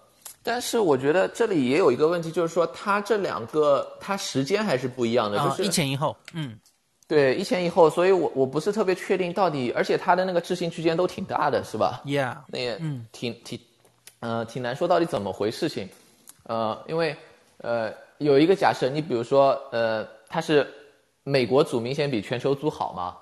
[0.43, 6.59] 但是我觉得这里也有一个问题，就是说它这两个它时间还是不一样的，就是、哦、一前一后，嗯。
[7.07, 12.79] 对，一前一后，所以我我不是特别确定到底，而且它的那个置信区间都挺大的，是吧？Yeah，那也
[13.13, 13.59] 挺挺，
[14.21, 15.89] 呃，挺难说到底怎么回事情，
[16.43, 17.17] 呃，因为
[17.63, 20.71] 呃有一个假设，你比如说呃它是
[21.29, 23.16] 美国组明显比全球组好嘛，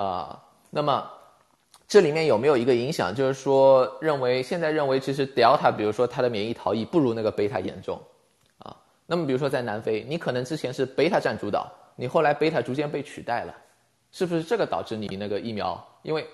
[0.00, 0.40] 啊、
[0.70, 1.10] 那么
[1.88, 8.00] 这里面有没有一个影响，就是说认为现在认为其实 Delta 比如说它的免疫逃逸不如那个贝塔严重，
[8.58, 11.66] 啊，那么比如说在南非，你可能之前是贝塔占主导。
[11.96, 13.52] 你后来贝塔逐渐被取代了，
[14.12, 15.84] 是不是这个导致你那个疫苗？
[16.02, 16.24] 因为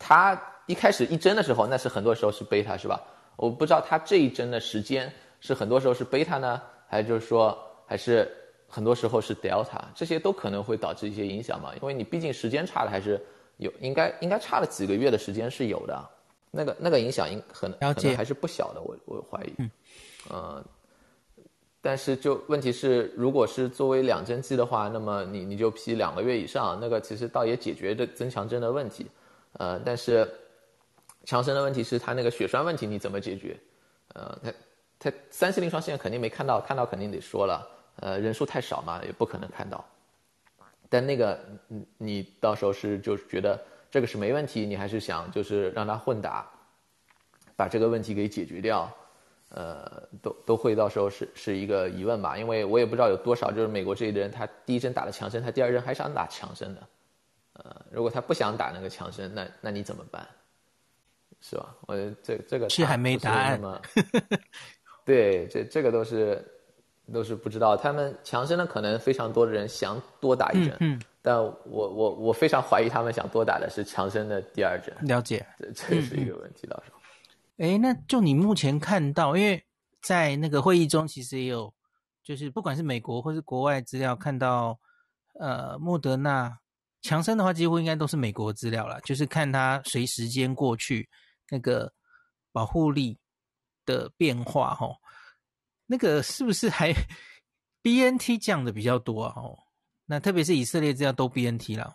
[0.00, 3.00] 它一开始一针的时候，那是很多时候是贝塔，是吧？
[3.36, 7.56] 我不知道它这一针的时间是很多时候是贝塔呢，还是就是说
[7.86, 8.28] 还是
[8.74, 9.82] 很多时候是 delta，？
[9.94, 11.74] 这些都可能会导致一些影响嘛？
[11.74, 13.20] 因为你毕竟时间差的还是
[13.58, 16.08] 有，应该应该差了几个月的时间是有的，
[16.50, 19.70] 那个那个影响应可能可能还是不小的，我我怀疑，嗯。
[20.30, 20.64] 呃
[21.84, 29.04] 但是就问题是，如果是作为两针剂的话，那么你你就批两个月以上，那个其实倒也解决这增强针的问题，
[29.54, 30.24] 呃，但是
[31.24, 33.58] 强生的问题是它那个血栓问题你怎么解决？
[34.14, 34.52] 呃，它
[35.00, 39.84] 它三期临床试验肯定没看到，看到肯定得说了，呃，人数太少嘛，也不可能看到。
[40.88, 41.38] 但那个
[41.68, 46.48] 你你到时候是就是觉得这个是没问题，你还是想就是让他混打，
[47.56, 48.90] 把这个问题给解决掉。
[49.54, 56.88] 呃，都都会到时候是是一个疑问吧，因为我也不知道有多少就是美国这里的人，他第一针打了强生，他第二针还想打强生的，
[57.52, 60.26] 呃，如果他不想打那个强生，那那你怎么办？
[61.42, 61.76] 是吧？
[61.82, 63.78] 我这这个是还没答案吗？
[65.04, 66.42] 对，这这个都是
[67.10, 67.74] 都是不知道。
[67.76, 74.94] 他们强生的可能非常多的人想多打一针，嗯，嗯但我我我非常怀疑他们想多打的是强生的第二针。
[75.02, 76.98] 了解， 这这是一个问题，到时候。
[77.58, 79.64] 哎，那就你目前看到，因为
[80.02, 81.72] 在那个会议中，其实也有，
[82.22, 84.78] 就是不管是美国或是国外资料，看到，
[85.38, 86.58] 呃，莫德纳
[87.02, 91.08] 强生的话，几乎应该都是美国资料了，就是看它随时间过去
[91.50, 91.92] 那个
[92.50, 93.18] 保护力
[93.84, 94.96] 的变化，吼，
[95.92, 96.90] 那个是不是还
[97.84, 99.34] BNT 降的比较多啊？
[99.36, 99.58] 哦，
[100.06, 101.92] 那特别是以色列这样都 BNT 了，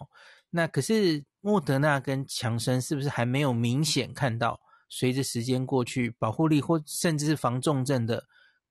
[0.51, 4.59] 那可是莫德纳跟强生是不是还没有明显看到？
[4.89, 8.23] 随着时间过去，保护力或甚至是防重症的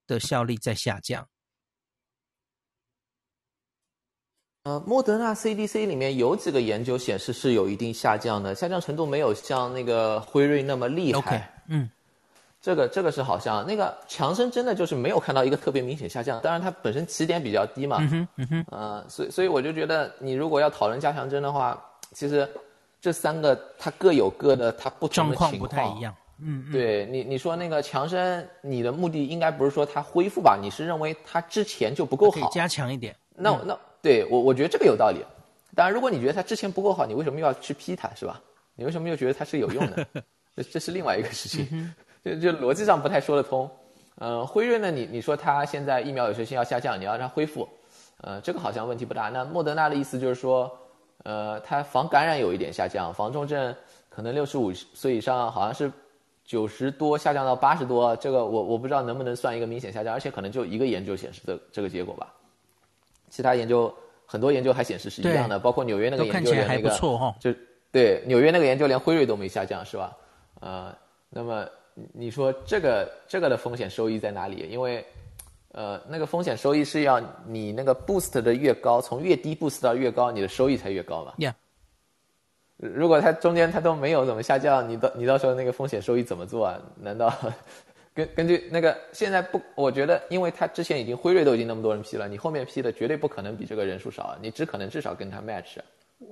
[0.07, 1.29] 的效力在下降。
[4.63, 11.21] 呃，莫德纳 CDC 里面有几个研究显示是有一定下降的，下降程度没有像那个辉瑞那么厉害。
[11.21, 11.91] Okay, 嗯，
[12.67, 17.99] 这个这个是好像那个强生真的就是没有看到一个特别明显下降，当然它本身起点比较低嘛。
[18.01, 18.67] 嗯哼，嗯哼。
[18.73, 21.81] 呃，所以所以我就觉得，你如果要讨论加强针的话，
[22.13, 22.49] 其实。
[22.99, 26.13] 这三个它各有各的它不同的情况，状况不太一样。
[26.41, 30.59] 嗯，嗯，对你你说那个强生，你的目的应该不是说它恢复吧？
[30.61, 33.15] 你是认为它之前就不够好，加强一点。
[33.37, 35.25] 那、嗯、那对我我觉得这个有道理。
[35.77, 38.41] 当然，如果你觉得它之前不够好，你为什么又要去批它，是吧？
[38.75, 40.05] 你为什么又觉得它是有用的？
[40.57, 41.95] 这这是另外一个事情，
[42.27, 43.71] 就就逻辑上不太说得通。
[44.17, 47.69] 呃，辉瑞呢，你你说它现在疫苗有效性要下降，你要让它恢复，
[48.23, 49.29] 呃，这个好像问题不大。
[49.29, 50.71] 那莫德纳的意思就是说，
[51.25, 53.75] 呃，它防感染有一点下降，防重症
[54.09, 55.93] 可能六十五岁以上好像是
[56.45, 62.33] 九十多下降到八十多，这个我我不知道能不能算一个明显下降，而且可能就一个研究显示的这个结果吧。
[63.29, 66.89] 其他研究很多研究还显示是一样的，包括纽约那个研究连那个，
[67.39, 67.53] 就
[67.93, 70.17] 对纽约那个研究连辉瑞都没下降，是吧？
[70.61, 70.97] 呃，
[71.29, 71.67] 那么
[72.13, 74.69] 你说这个这个的风险收益在哪里？
[74.71, 75.05] 因为
[75.73, 81.35] 呃，那个风险收益是要你那个 boost 的越高，从越低 boost 到越高，你的收益才越高嘛。
[81.39, 81.55] Yeah.
[82.77, 86.81] 如果它中间它都没有怎么下降，你到你到时候那个风险收益怎么做啊？
[87.01, 87.33] 难道？
[88.15, 95.77] 根根据那个现在不，我觉得，因为它之前已经辉瑞都已经那么多人批了，你后面批的绝对不可能比这个人数少，你只可能至少跟他 match。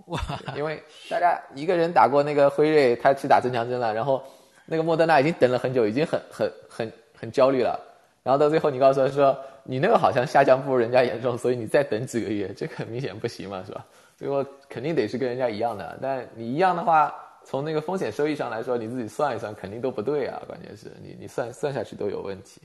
[0.06, 0.18] 哇！
[0.56, 4.22] 因为大家一个人打过那个辉瑞，他去打增强针了，然后
[4.66, 7.78] 那个莫德纳已经等了很久，已经很很很很焦虑了，
[8.22, 13.84] 然后到最后你告诉他说，你那个好像下降不如人家严重，所以你再等几个月，这个很明显不行嘛，是吧？
[14.16, 17.14] 最后肯定得是跟人家一样的，但你一样的话。
[17.46, 20.40] 从那个风险收益上来说，你自己算一算，肯定都不对啊！
[20.46, 22.58] 关键是你你算算下去都有问题。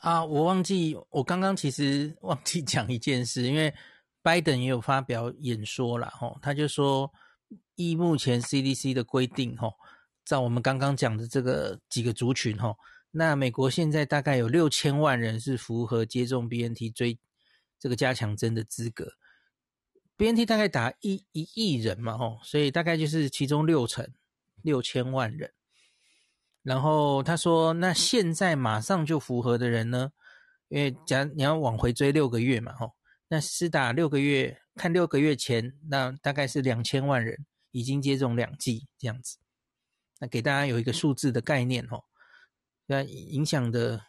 [0.00, 3.72] 啊，我忘记，我刚刚其实忘记讲一件事，因为
[4.20, 7.10] 拜登也有发表演说了，吼，他就说，
[7.76, 9.72] 依目前 CDC 的规定，吼，
[10.24, 12.76] 照我们刚刚讲的这个几个族群，吼，
[13.10, 17.18] 那美国现在大概有六千万人是符合接种 BNT 追
[17.78, 19.12] 这个加强针的资格。
[20.16, 24.08] BNT 大概打一一亿人嘛，吼，所以大概就是其中六成
[24.62, 25.52] 六千万人。
[26.62, 30.12] 然后他说，那现在马上就符合的人呢？
[30.68, 32.92] 因为假你要往回追六个月嘛，吼，
[33.28, 39.41] 那施打六个月，看六个月前，那大概是两千万人已经接种两剂这样子。
[40.22, 42.04] 那给大家有一个数字的概念，哦，
[42.86, 44.00] 那影响的。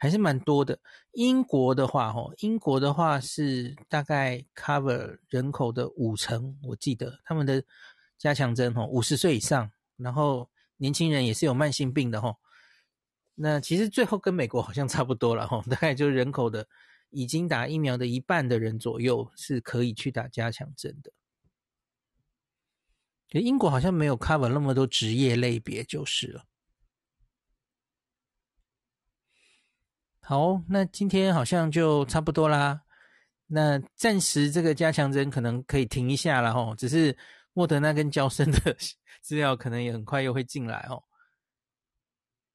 [0.00, 0.78] 还是蛮多的。
[1.10, 7.60] 英国的话，哦，英国的话是大概 cover 人口的五成，我记得他们的
[8.16, 12.36] 加强针，哦，五十岁以上，然后年轻人也是有慢性病的，吼。
[13.34, 16.64] 那其实最后跟美国好像差不多了，哦，大概就是人口的
[17.10, 21.10] 已经打疫苗的一半的人左右是可以去打加强针的。
[23.32, 26.44] 英国好像没有 cover 那么多职业类别，就是了。
[30.20, 32.82] 好，那今天好像就差不多啦。
[33.46, 37.16] 那暂时这个加强针可能可以停一下了吼，只是
[37.54, 38.76] 莫德纳跟娇生的
[39.22, 41.02] 资料可能也很快又会进来哦。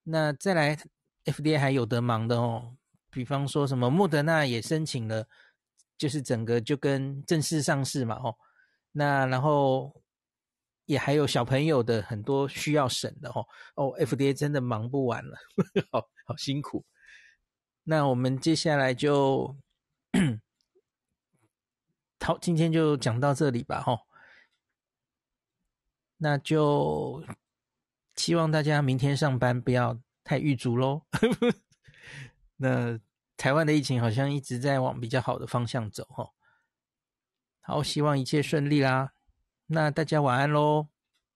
[0.04, 0.78] 那再来
[1.26, 2.76] ，FDA 还有得忙的哦，
[3.10, 5.28] 比方说什么莫德纳也申请了，
[5.98, 8.38] 就是整个就跟正式上市嘛吼。
[8.92, 10.03] 那然后
[10.86, 13.48] 也还有小朋友的很多需要审的吼。
[13.76, 15.38] 哦，FDA 真的忙不完了，
[15.92, 16.86] 好好辛苦。
[17.84, 19.58] 那我们接下来就，
[22.20, 24.00] 好，今天就讲到这里吧，吼。
[26.18, 27.22] 那就
[28.16, 31.02] 希望大家明天上班不要太郁卒喽。
[32.56, 32.98] 那
[33.36, 36.34] 台湾的疫情好像一直在往比较好的方向走，吼。
[37.60, 39.14] 好，希望一切顺利啦。
[39.68, 40.93] 那大家晚安喽。